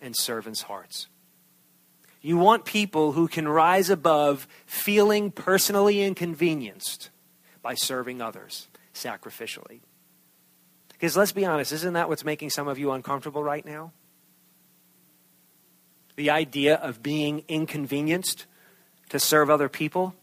and 0.00 0.14
servants' 0.16 0.62
hearts. 0.62 1.08
You 2.24 2.38
want 2.38 2.64
people 2.64 3.12
who 3.12 3.28
can 3.28 3.46
rise 3.46 3.90
above 3.90 4.48
feeling 4.64 5.30
personally 5.30 6.02
inconvenienced 6.02 7.10
by 7.60 7.74
serving 7.74 8.22
others 8.22 8.68
sacrificially. 8.94 9.80
Because 10.88 11.18
let's 11.18 11.32
be 11.32 11.44
honest, 11.44 11.70
isn't 11.70 11.92
that 11.92 12.08
what's 12.08 12.24
making 12.24 12.48
some 12.48 12.66
of 12.66 12.78
you 12.78 12.92
uncomfortable 12.92 13.44
right 13.44 13.62
now? 13.66 13.92
The 16.16 16.30
idea 16.30 16.76
of 16.76 17.02
being 17.02 17.44
inconvenienced 17.46 18.46
to 19.10 19.20
serve 19.20 19.50
other 19.50 19.68
people? 19.68 20.14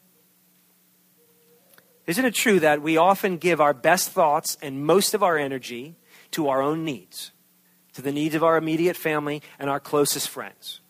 Isn't 2.07 2.25
it 2.25 2.33
true 2.33 2.59
that 2.61 2.81
we 2.81 2.97
often 2.97 3.37
give 3.37 3.61
our 3.61 3.75
best 3.75 4.09
thoughts 4.09 4.57
and 4.59 4.83
most 4.83 5.13
of 5.13 5.21
our 5.21 5.37
energy 5.37 5.97
to 6.31 6.49
our 6.49 6.63
own 6.63 6.83
needs, 6.83 7.31
to 7.93 8.01
the 8.01 8.11
needs 8.11 8.33
of 8.33 8.43
our 8.43 8.57
immediate 8.57 8.97
family 8.97 9.43
and 9.59 9.69
our 9.69 9.79
closest 9.79 10.29
friends? 10.29 10.80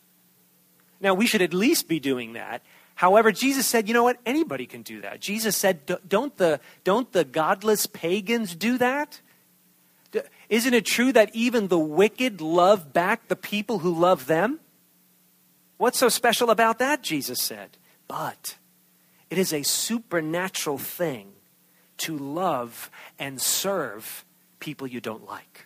Now, 1.01 1.13
we 1.13 1.25
should 1.25 1.41
at 1.41 1.53
least 1.53 1.87
be 1.87 1.99
doing 1.99 2.33
that. 2.33 2.61
However, 2.95 3.31
Jesus 3.31 3.65
said, 3.65 3.87
you 3.87 3.93
know 3.93 4.03
what? 4.03 4.19
Anybody 4.25 4.67
can 4.67 4.83
do 4.83 5.01
that. 5.01 5.19
Jesus 5.19 5.57
said, 5.57 5.79
don't 6.07 6.37
the, 6.37 6.59
don't 6.83 7.11
the 7.11 7.23
godless 7.23 7.87
pagans 7.87 8.55
do 8.55 8.77
that? 8.77 9.19
Isn't 10.49 10.73
it 10.73 10.85
true 10.85 11.11
that 11.13 11.33
even 11.33 11.67
the 11.69 11.79
wicked 11.79 12.41
love 12.41 12.93
back 12.93 13.27
the 13.27 13.35
people 13.35 13.79
who 13.79 13.97
love 13.97 14.27
them? 14.27 14.59
What's 15.77 15.97
so 15.97 16.09
special 16.09 16.51
about 16.51 16.77
that? 16.79 17.01
Jesus 17.01 17.41
said. 17.41 17.77
But 18.07 18.57
it 19.29 19.37
is 19.37 19.53
a 19.53 19.63
supernatural 19.63 20.77
thing 20.77 21.31
to 21.97 22.17
love 22.17 22.91
and 23.17 23.41
serve 23.41 24.25
people 24.59 24.85
you 24.85 24.99
don't 24.99 25.25
like. 25.25 25.65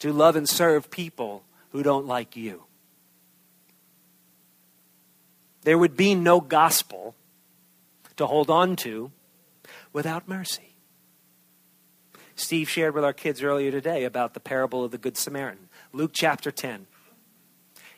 To 0.00 0.12
love 0.12 0.34
and 0.34 0.48
serve 0.48 0.90
people 0.90 1.44
who 1.70 1.82
don't 1.82 2.06
like 2.06 2.34
you. 2.34 2.64
There 5.62 5.78
would 5.78 5.96
be 5.96 6.14
no 6.14 6.40
gospel 6.40 7.14
to 8.16 8.26
hold 8.26 8.50
on 8.50 8.76
to 8.76 9.10
without 9.92 10.28
mercy. 10.28 10.74
Steve 12.36 12.68
shared 12.68 12.94
with 12.94 13.04
our 13.04 13.12
kids 13.12 13.42
earlier 13.42 13.70
today 13.70 14.04
about 14.04 14.34
the 14.34 14.40
parable 14.40 14.84
of 14.84 14.92
the 14.92 14.98
Good 14.98 15.16
Samaritan. 15.16 15.68
Luke 15.92 16.12
chapter 16.14 16.50
10. 16.50 16.86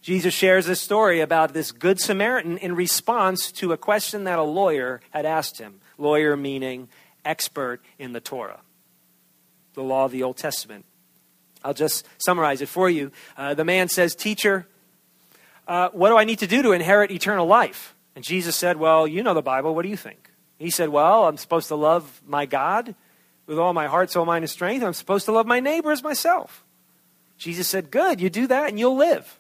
Jesus 0.00 0.32
shares 0.32 0.64
this 0.64 0.80
story 0.80 1.20
about 1.20 1.52
this 1.52 1.72
Good 1.72 2.00
Samaritan 2.00 2.56
in 2.56 2.74
response 2.74 3.52
to 3.52 3.72
a 3.72 3.76
question 3.76 4.24
that 4.24 4.38
a 4.38 4.42
lawyer 4.42 5.02
had 5.10 5.26
asked 5.26 5.58
him. 5.58 5.80
Lawyer 5.98 6.36
meaning 6.36 6.88
expert 7.22 7.82
in 7.98 8.12
the 8.12 8.20
Torah, 8.20 8.60
the 9.74 9.82
law 9.82 10.06
of 10.06 10.12
the 10.12 10.22
Old 10.22 10.38
Testament. 10.38 10.86
I'll 11.62 11.74
just 11.74 12.06
summarize 12.16 12.62
it 12.62 12.70
for 12.70 12.88
you. 12.88 13.12
Uh, 13.36 13.52
the 13.52 13.66
man 13.66 13.88
says, 13.88 14.14
Teacher, 14.14 14.66
uh, 15.70 15.88
what 15.92 16.08
do 16.08 16.18
I 16.18 16.24
need 16.24 16.40
to 16.40 16.48
do 16.48 16.62
to 16.62 16.72
inherit 16.72 17.12
eternal 17.12 17.46
life? 17.46 17.94
And 18.16 18.24
Jesus 18.24 18.56
said, 18.56 18.76
Well, 18.76 19.06
you 19.06 19.22
know 19.22 19.34
the 19.34 19.40
Bible. 19.40 19.72
What 19.72 19.82
do 19.82 19.88
you 19.88 19.96
think? 19.96 20.28
He 20.58 20.68
said, 20.68 20.88
Well, 20.88 21.28
I'm 21.28 21.36
supposed 21.36 21.68
to 21.68 21.76
love 21.76 22.20
my 22.26 22.44
God 22.44 22.96
with 23.46 23.56
all 23.56 23.72
my 23.72 23.86
heart, 23.86 24.10
soul, 24.10 24.24
mind, 24.24 24.42
and 24.42 24.50
strength. 24.50 24.82
I'm 24.82 24.92
supposed 24.92 25.26
to 25.26 25.32
love 25.32 25.46
my 25.46 25.60
neighbor 25.60 25.92
as 25.92 26.02
myself. 26.02 26.64
Jesus 27.38 27.68
said, 27.68 27.92
Good, 27.92 28.20
you 28.20 28.30
do 28.30 28.48
that 28.48 28.68
and 28.68 28.80
you'll 28.80 28.96
live. 28.96 29.38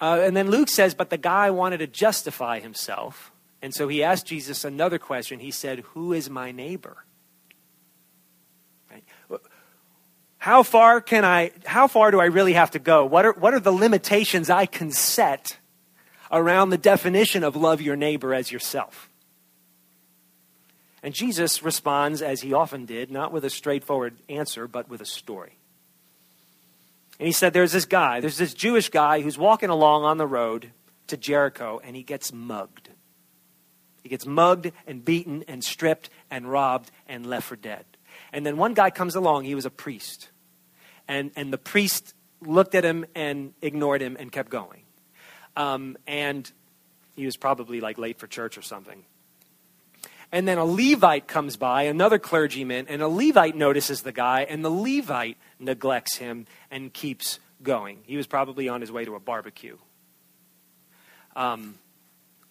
Uh, 0.00 0.20
and 0.22 0.34
then 0.34 0.50
Luke 0.50 0.70
says, 0.70 0.94
But 0.94 1.10
the 1.10 1.18
guy 1.18 1.50
wanted 1.50 1.78
to 1.78 1.86
justify 1.86 2.58
himself. 2.58 3.30
And 3.60 3.74
so 3.74 3.88
he 3.88 4.02
asked 4.02 4.24
Jesus 4.24 4.64
another 4.64 4.98
question. 4.98 5.40
He 5.40 5.50
said, 5.50 5.80
Who 5.92 6.14
is 6.14 6.30
my 6.30 6.50
neighbor? 6.50 7.04
Right? 8.90 9.04
How 10.38 10.62
far 10.62 11.00
can 11.00 11.24
I, 11.24 11.50
how 11.66 11.88
far 11.88 12.10
do 12.10 12.20
I 12.20 12.26
really 12.26 12.52
have 12.52 12.70
to 12.70 12.78
go? 12.78 13.04
What 13.04 13.26
are, 13.26 13.32
what 13.32 13.54
are 13.54 13.60
the 13.60 13.72
limitations 13.72 14.48
I 14.48 14.66
can 14.66 14.92
set 14.92 15.58
around 16.30 16.70
the 16.70 16.78
definition 16.78 17.42
of 17.42 17.56
love 17.56 17.80
your 17.80 17.96
neighbor 17.96 18.32
as 18.32 18.50
yourself? 18.52 19.10
And 21.02 21.14
Jesus 21.14 21.62
responds, 21.62 22.22
as 22.22 22.40
he 22.40 22.52
often 22.52 22.84
did, 22.84 23.10
not 23.10 23.32
with 23.32 23.44
a 23.44 23.50
straightforward 23.50 24.16
answer, 24.28 24.66
but 24.66 24.88
with 24.88 25.00
a 25.00 25.06
story. 25.06 25.58
And 27.18 27.26
he 27.26 27.32
said, 27.32 27.52
There's 27.52 27.72
this 27.72 27.84
guy, 27.84 28.20
there's 28.20 28.38
this 28.38 28.54
Jewish 28.54 28.90
guy 28.90 29.20
who's 29.20 29.38
walking 29.38 29.70
along 29.70 30.04
on 30.04 30.18
the 30.18 30.26
road 30.26 30.70
to 31.08 31.16
Jericho, 31.16 31.80
and 31.82 31.96
he 31.96 32.02
gets 32.02 32.32
mugged. 32.32 32.90
He 34.02 34.08
gets 34.08 34.26
mugged 34.26 34.72
and 34.86 35.04
beaten 35.04 35.44
and 35.48 35.62
stripped 35.62 36.10
and 36.30 36.50
robbed 36.50 36.90
and 37.06 37.26
left 37.26 37.46
for 37.46 37.56
dead. 37.56 37.84
And 38.32 38.44
then 38.44 38.56
one 38.56 38.74
guy 38.74 38.90
comes 38.90 39.14
along, 39.14 39.44
he 39.44 39.54
was 39.54 39.66
a 39.66 39.70
priest. 39.70 40.28
And, 41.06 41.30
and 41.36 41.52
the 41.52 41.58
priest 41.58 42.14
looked 42.40 42.74
at 42.74 42.84
him 42.84 43.06
and 43.14 43.54
ignored 43.62 44.02
him 44.02 44.16
and 44.18 44.30
kept 44.30 44.50
going. 44.50 44.82
Um, 45.56 45.96
and 46.06 46.50
he 47.16 47.24
was 47.24 47.36
probably 47.36 47.80
like 47.80 47.98
late 47.98 48.18
for 48.18 48.26
church 48.26 48.58
or 48.58 48.62
something. 48.62 49.04
And 50.30 50.46
then 50.46 50.58
a 50.58 50.64
Levite 50.64 51.26
comes 51.26 51.56
by, 51.56 51.84
another 51.84 52.18
clergyman, 52.18 52.86
and 52.88 53.00
a 53.00 53.08
Levite 53.08 53.56
notices 53.56 54.02
the 54.02 54.12
guy, 54.12 54.42
and 54.42 54.62
the 54.62 54.70
Levite 54.70 55.38
neglects 55.58 56.16
him 56.16 56.46
and 56.70 56.92
keeps 56.92 57.40
going. 57.62 58.00
He 58.04 58.16
was 58.16 58.26
probably 58.26 58.68
on 58.68 58.82
his 58.82 58.92
way 58.92 59.06
to 59.06 59.14
a 59.14 59.20
barbecue. 59.20 59.78
Um, 61.34 61.76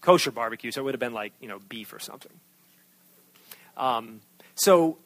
kosher 0.01 0.31
barbecue, 0.31 0.71
so 0.71 0.81
it 0.81 0.83
would 0.85 0.95
have 0.95 0.99
been 0.99 1.13
like, 1.13 1.33
you 1.39 1.47
know, 1.47 1.59
beef 1.69 1.93
or 1.93 1.99
something. 1.99 2.33
Um, 3.75 4.21
so, 4.55 4.97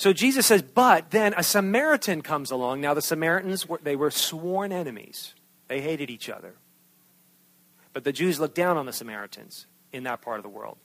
so 0.00 0.14
Jesus 0.14 0.46
says, 0.46 0.62
but 0.62 1.10
then 1.10 1.34
a 1.36 1.42
Samaritan 1.42 2.22
comes 2.22 2.50
along. 2.50 2.80
Now, 2.80 2.94
the 2.94 3.02
Samaritans, 3.02 3.68
were, 3.68 3.78
they 3.82 3.96
were 3.96 4.10
sworn 4.10 4.72
enemies. 4.72 5.34
They 5.68 5.82
hated 5.82 6.08
each 6.08 6.30
other. 6.30 6.54
But 7.92 8.04
the 8.04 8.10
Jews 8.10 8.40
looked 8.40 8.54
down 8.54 8.78
on 8.78 8.86
the 8.86 8.94
Samaritans 8.94 9.66
in 9.92 10.04
that 10.04 10.22
part 10.22 10.38
of 10.38 10.42
the 10.42 10.48
world. 10.48 10.78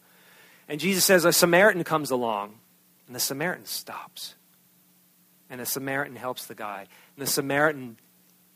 And 0.68 0.82
Jesus 0.82 1.06
says, 1.06 1.24
a 1.24 1.32
Samaritan 1.32 1.86
comes 1.86 2.12
along, 2.12 2.56
and 3.08 3.16
the 3.16 3.22
Samaritan 3.22 3.66
stops. 3.66 4.36
And 5.50 5.62
the 5.62 5.66
Samaritan 5.66 6.18
helps 6.18 6.48
the 6.48 6.54
guy. 6.54 6.86
And 7.16 7.26
the 7.26 7.32
Samaritan 7.32 7.96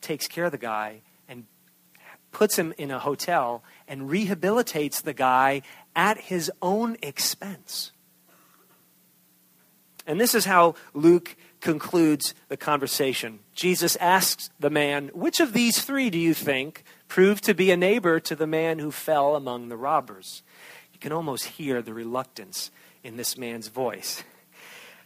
takes 0.01 0.27
care 0.27 0.43
of 0.43 0.51
the 0.51 0.57
guy 0.57 1.03
and 1.29 1.45
puts 2.33 2.59
him 2.59 2.73
in 2.77 2.91
a 2.91 2.99
hotel 2.99 3.63
and 3.87 4.09
rehabilitates 4.09 5.03
the 5.03 5.13
guy 5.13 5.61
at 5.95 6.17
his 6.17 6.51
own 6.61 6.97
expense. 7.01 7.93
And 10.09 10.19
this 10.19 10.33
is 10.33 10.45
how 10.45 10.73
Luke 10.95 11.35
concludes 11.61 12.33
the 12.47 12.57
conversation. 12.57 13.41
Jesus 13.53 13.95
asks 13.97 14.49
the 14.59 14.71
man, 14.71 15.11
Which 15.13 15.39
of 15.39 15.53
these 15.53 15.83
three 15.83 16.09
do 16.09 16.17
you 16.17 16.33
think 16.33 16.83
proved 17.07 17.43
to 17.43 17.53
be 17.53 17.69
a 17.69 17.77
neighbor 17.77 18.19
to 18.21 18.35
the 18.35 18.47
man 18.47 18.79
who 18.79 18.89
fell 18.89 19.35
among 19.35 19.69
the 19.69 19.77
robbers? 19.77 20.41
You 20.91 20.99
can 20.99 21.11
almost 21.11 21.45
hear 21.45 21.83
the 21.83 21.93
reluctance 21.93 22.71
in 23.03 23.17
this 23.17 23.37
man's 23.37 23.67
voice. 23.67 24.23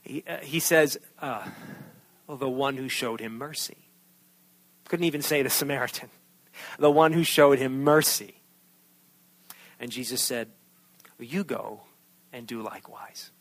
He, 0.03 0.23
uh, 0.25 0.37
he 0.37 0.61
says, 0.61 0.97
uh, 1.19 1.49
well, 2.25 2.37
the 2.37 2.49
one 2.49 2.77
who 2.77 2.87
showed 2.87 3.19
him 3.19 3.37
mercy. 3.37 3.89
Couldn't 4.87 5.05
even 5.05 5.21
say 5.21 5.43
the 5.43 5.49
Samaritan. 5.49 6.11
The 6.79 6.91
one 6.91 7.11
who 7.11 7.25
showed 7.25 7.59
him 7.59 7.83
mercy. 7.83 8.35
And 9.81 9.91
Jesus 9.91 10.21
said, 10.21 10.47
well, 11.19 11.27
You 11.27 11.43
go 11.43 11.81
and 12.31 12.47
do 12.47 12.61
likewise. 12.61 13.31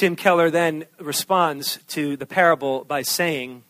Tim 0.00 0.16
Keller 0.16 0.48
then 0.48 0.86
responds 0.98 1.78
to 1.88 2.16
the 2.16 2.24
parable 2.24 2.84
by 2.84 3.02
saying, 3.02 3.64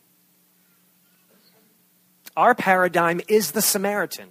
our 2.37 2.55
paradigm 2.55 3.21
is 3.27 3.51
the 3.51 3.61
Samaritan 3.61 4.29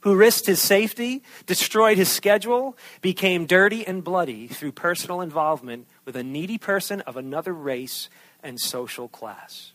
who 0.00 0.14
risked 0.14 0.44
his 0.44 0.60
safety, 0.60 1.22
destroyed 1.46 1.96
his 1.96 2.10
schedule, 2.10 2.76
became 3.00 3.46
dirty 3.46 3.86
and 3.86 4.04
bloody 4.04 4.46
through 4.46 4.72
personal 4.72 5.22
involvement 5.22 5.86
with 6.04 6.16
a 6.16 6.22
needy 6.22 6.58
person 6.58 7.00
of 7.00 7.16
another 7.16 7.54
race 7.54 8.10
and 8.42 8.60
social 8.60 9.08
class. 9.08 9.72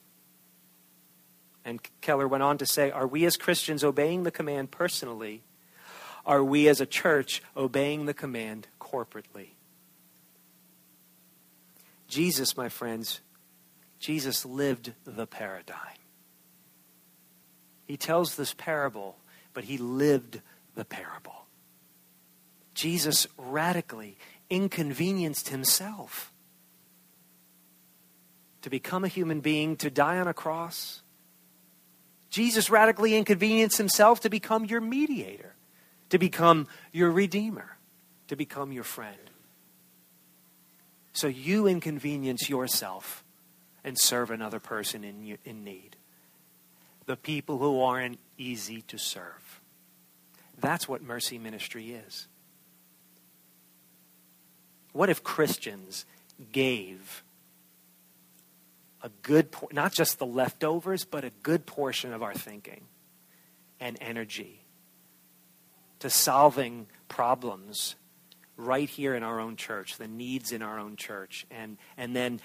And 1.65 1.79
Keller 2.01 2.27
went 2.27 2.43
on 2.43 2.59
to 2.59 2.67
say 2.67 2.91
Are 2.91 3.07
we 3.07 3.25
as 3.25 3.35
Christians 3.35 3.83
obeying 3.83 4.21
the 4.21 4.31
command 4.31 4.69
personally? 4.69 5.41
Are 6.23 6.43
we 6.43 6.67
as 6.67 6.79
a 6.79 6.85
church 6.85 7.41
obeying 7.57 8.05
the 8.05 8.13
command 8.13 8.67
corporately? 8.79 9.53
Jesus, 12.13 12.55
my 12.55 12.69
friends, 12.69 13.21
Jesus 13.97 14.45
lived 14.45 14.93
the 15.03 15.25
paradigm. 15.25 15.97
He 17.87 17.97
tells 17.97 18.35
this 18.35 18.53
parable, 18.53 19.17
but 19.55 19.63
he 19.63 19.79
lived 19.79 20.39
the 20.75 20.85
parable. 20.85 21.47
Jesus 22.75 23.25
radically 23.35 24.15
inconvenienced 24.51 25.49
himself 25.49 26.31
to 28.61 28.69
become 28.69 29.03
a 29.03 29.07
human 29.07 29.39
being, 29.39 29.75
to 29.77 29.89
die 29.89 30.19
on 30.19 30.27
a 30.27 30.35
cross. 30.35 31.01
Jesus 32.29 32.69
radically 32.69 33.15
inconvenienced 33.15 33.79
himself 33.79 34.19
to 34.19 34.29
become 34.29 34.65
your 34.65 34.81
mediator, 34.81 35.55
to 36.09 36.19
become 36.19 36.67
your 36.91 37.09
redeemer, 37.09 37.77
to 38.27 38.35
become 38.35 38.71
your 38.71 38.83
friend. 38.83 39.17
So 41.13 41.27
you 41.27 41.67
inconvenience 41.67 42.49
yourself 42.49 43.23
and 43.83 43.99
serve 43.99 44.31
another 44.31 44.59
person 44.59 45.03
in, 45.03 45.37
in 45.45 45.63
need. 45.63 45.95
The 47.05 47.15
people 47.15 47.59
who 47.59 47.81
aren't 47.81 48.19
easy 48.37 48.81
to 48.83 48.97
serve. 48.97 49.61
That's 50.59 50.87
what 50.87 51.01
mercy 51.01 51.37
ministry 51.37 51.91
is. 51.91 52.27
What 54.91 55.09
if 55.09 55.23
Christians 55.23 56.05
gave 56.51 57.23
a 59.01 59.09
good, 59.21 59.49
not 59.71 59.91
just 59.91 60.17
the 60.17 60.25
leftovers, 60.25 61.03
but 61.03 61.25
a 61.25 61.31
good 61.41 61.65
portion 61.65 62.13
of 62.13 62.23
our 62.23 62.33
thinking 62.33 62.81
and 63.79 63.97
energy 63.99 64.61
to 65.99 66.09
solving 66.09 66.87
problems 67.09 67.95
right 68.57 68.89
here 68.89 69.15
in 69.15 69.23
our 69.23 69.39
own 69.39 69.55
church, 69.55 69.97
the 69.97 70.07
needs 70.07 70.51
in 70.51 70.61
our 70.61 70.79
own 70.79 70.95
church, 70.95 71.45
and, 71.49 71.77
and 71.97 72.15
then 72.15 72.39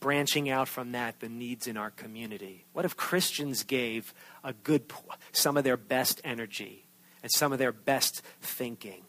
branching 0.00 0.48
out 0.48 0.68
from 0.68 0.92
that, 0.92 1.20
the 1.20 1.28
needs 1.28 1.66
in 1.66 1.76
our 1.76 1.90
community. 1.90 2.64
What 2.72 2.84
if 2.84 2.96
Christians 2.96 3.62
gave 3.62 4.14
a 4.44 4.52
good, 4.52 4.92
some 5.32 5.56
of 5.56 5.64
their 5.64 5.76
best 5.76 6.20
energy 6.24 6.86
and 7.22 7.32
some 7.32 7.52
of 7.52 7.58
their 7.58 7.72
best 7.72 8.22
thinking 8.40 9.02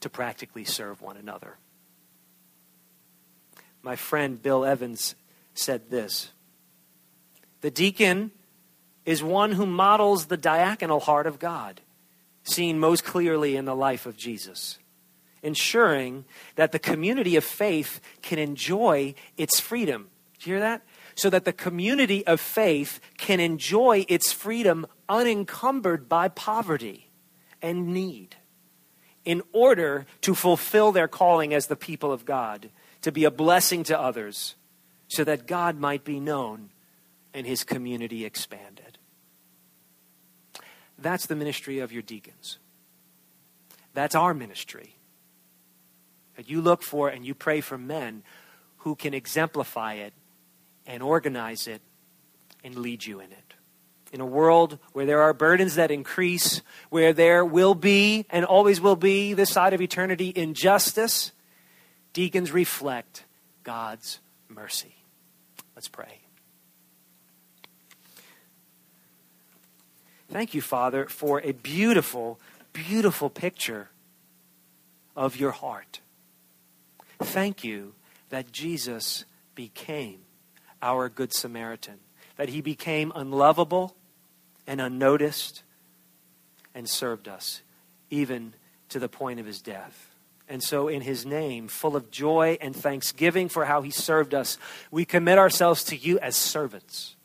to 0.00 0.08
practically 0.08 0.64
serve 0.64 1.00
one 1.00 1.16
another? 1.16 1.56
My 3.82 3.96
friend 3.96 4.40
Bill 4.42 4.64
Evans 4.64 5.14
said 5.54 5.90
this 5.90 6.30
The 7.60 7.70
deacon 7.70 8.32
is 9.04 9.22
one 9.22 9.52
who 9.52 9.66
models 9.66 10.26
the 10.26 10.38
diaconal 10.38 11.00
heart 11.00 11.26
of 11.26 11.38
God 11.38 11.80
seen 12.46 12.78
most 12.78 13.04
clearly 13.04 13.56
in 13.56 13.64
the 13.64 13.74
life 13.74 14.06
of 14.06 14.16
Jesus, 14.16 14.78
ensuring 15.42 16.24
that 16.54 16.72
the 16.72 16.78
community 16.78 17.36
of 17.36 17.44
faith 17.44 18.00
can 18.22 18.38
enjoy 18.38 19.14
its 19.36 19.60
freedom. 19.60 20.08
Do 20.38 20.50
you 20.50 20.56
hear 20.56 20.60
that? 20.60 20.82
So 21.14 21.30
that 21.30 21.44
the 21.44 21.52
community 21.52 22.26
of 22.26 22.40
faith 22.40 23.00
can 23.16 23.40
enjoy 23.40 24.04
its 24.08 24.32
freedom 24.32 24.86
unencumbered 25.08 26.08
by 26.08 26.28
poverty 26.28 27.08
and 27.62 27.88
need 27.88 28.36
in 29.24 29.42
order 29.52 30.06
to 30.20 30.34
fulfill 30.34 30.92
their 30.92 31.08
calling 31.08 31.52
as 31.52 31.66
the 31.66 31.76
people 31.76 32.12
of 32.12 32.24
God, 32.24 32.70
to 33.02 33.10
be 33.10 33.24
a 33.24 33.30
blessing 33.30 33.82
to 33.84 33.98
others, 33.98 34.54
so 35.08 35.24
that 35.24 35.46
God 35.46 35.78
might 35.78 36.04
be 36.04 36.20
known 36.20 36.70
and 37.34 37.46
his 37.46 37.64
community 37.64 38.24
expanded. 38.24 38.85
That's 40.98 41.26
the 41.26 41.36
ministry 41.36 41.78
of 41.78 41.92
your 41.92 42.02
deacons. 42.02 42.58
That's 43.94 44.14
our 44.14 44.34
ministry. 44.34 44.96
That 46.36 46.48
you 46.48 46.60
look 46.60 46.82
for 46.82 47.08
and 47.08 47.24
you 47.24 47.34
pray 47.34 47.60
for 47.60 47.78
men 47.78 48.22
who 48.78 48.94
can 48.94 49.14
exemplify 49.14 49.94
it 49.94 50.12
and 50.86 51.02
organize 51.02 51.66
it 51.66 51.80
and 52.62 52.76
lead 52.76 53.04
you 53.04 53.20
in 53.20 53.32
it. 53.32 53.54
In 54.12 54.20
a 54.20 54.26
world 54.26 54.78
where 54.92 55.06
there 55.06 55.22
are 55.22 55.34
burdens 55.34 55.74
that 55.74 55.90
increase, 55.90 56.62
where 56.90 57.12
there 57.12 57.44
will 57.44 57.74
be 57.74 58.24
and 58.30 58.44
always 58.44 58.80
will 58.80 58.96
be 58.96 59.34
this 59.34 59.50
side 59.50 59.72
of 59.72 59.80
eternity 59.80 60.32
injustice, 60.34 61.32
deacons 62.12 62.52
reflect 62.52 63.24
God's 63.64 64.20
mercy. 64.48 64.94
Let's 65.74 65.88
pray. 65.88 66.25
Thank 70.36 70.52
you, 70.52 70.60
Father, 70.60 71.06
for 71.06 71.40
a 71.40 71.52
beautiful, 71.52 72.38
beautiful 72.74 73.30
picture 73.30 73.88
of 75.16 75.40
your 75.40 75.50
heart. 75.50 76.00
Thank 77.18 77.64
you 77.64 77.94
that 78.28 78.52
Jesus 78.52 79.24
became 79.54 80.18
our 80.82 81.08
Good 81.08 81.32
Samaritan, 81.32 82.00
that 82.36 82.50
he 82.50 82.60
became 82.60 83.12
unlovable 83.14 83.96
and 84.66 84.78
unnoticed 84.78 85.62
and 86.74 86.86
served 86.86 87.28
us, 87.28 87.62
even 88.10 88.52
to 88.90 88.98
the 88.98 89.08
point 89.08 89.40
of 89.40 89.46
his 89.46 89.62
death. 89.62 90.10
And 90.50 90.62
so, 90.62 90.86
in 90.86 91.00
his 91.00 91.24
name, 91.24 91.66
full 91.66 91.96
of 91.96 92.10
joy 92.10 92.58
and 92.60 92.76
thanksgiving 92.76 93.48
for 93.48 93.64
how 93.64 93.80
he 93.80 93.90
served 93.90 94.34
us, 94.34 94.58
we 94.90 95.06
commit 95.06 95.38
ourselves 95.38 95.82
to 95.84 95.96
you 95.96 96.18
as 96.18 96.36
servants, 96.36 97.16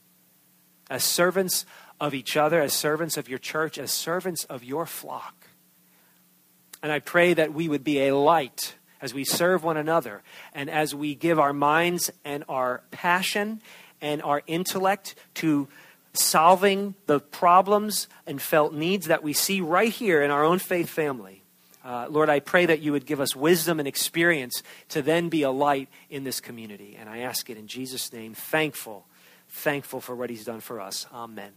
as 0.89 1.03
servants 1.03 1.65
of 2.01 2.15
each 2.15 2.35
other, 2.35 2.59
as 2.59 2.73
servants 2.73 3.15
of 3.15 3.29
your 3.29 3.37
church, 3.39 3.77
as 3.77 3.91
servants 3.91 4.43
of 4.45 4.63
your 4.63 4.87
flock. 4.87 5.47
And 6.81 6.91
I 6.91 6.99
pray 6.99 7.35
that 7.35 7.53
we 7.53 7.69
would 7.69 7.83
be 7.83 8.07
a 8.07 8.15
light 8.15 8.73
as 8.99 9.13
we 9.13 9.23
serve 9.23 9.63
one 9.63 9.77
another 9.77 10.23
and 10.53 10.69
as 10.69 10.95
we 10.95 11.13
give 11.13 11.39
our 11.39 11.53
minds 11.53 12.11
and 12.25 12.43
our 12.49 12.81
passion 12.89 13.61
and 14.01 14.21
our 14.23 14.41
intellect 14.47 15.13
to 15.35 15.67
solving 16.13 16.95
the 17.05 17.19
problems 17.19 18.07
and 18.25 18.41
felt 18.41 18.73
needs 18.73 19.05
that 19.05 19.23
we 19.23 19.31
see 19.31 19.61
right 19.61 19.91
here 19.91 20.23
in 20.23 20.31
our 20.31 20.43
own 20.43 20.57
faith 20.57 20.89
family. 20.89 21.43
Uh, 21.85 22.07
Lord, 22.09 22.29
I 22.29 22.39
pray 22.39 22.65
that 22.65 22.79
you 22.79 22.91
would 22.91 23.05
give 23.05 23.19
us 23.19 23.35
wisdom 23.35 23.79
and 23.79 23.87
experience 23.87 24.63
to 24.89 25.03
then 25.03 25.29
be 25.29 25.43
a 25.43 25.51
light 25.51 25.87
in 26.09 26.23
this 26.23 26.39
community. 26.39 26.97
And 26.99 27.07
I 27.07 27.19
ask 27.19 27.49
it 27.49 27.57
in 27.57 27.67
Jesus' 27.67 28.11
name, 28.11 28.33
thankful, 28.33 29.05
thankful 29.49 30.01
for 30.01 30.15
what 30.15 30.31
he's 30.31 30.45
done 30.45 30.61
for 30.61 30.81
us. 30.81 31.05
Amen. 31.13 31.51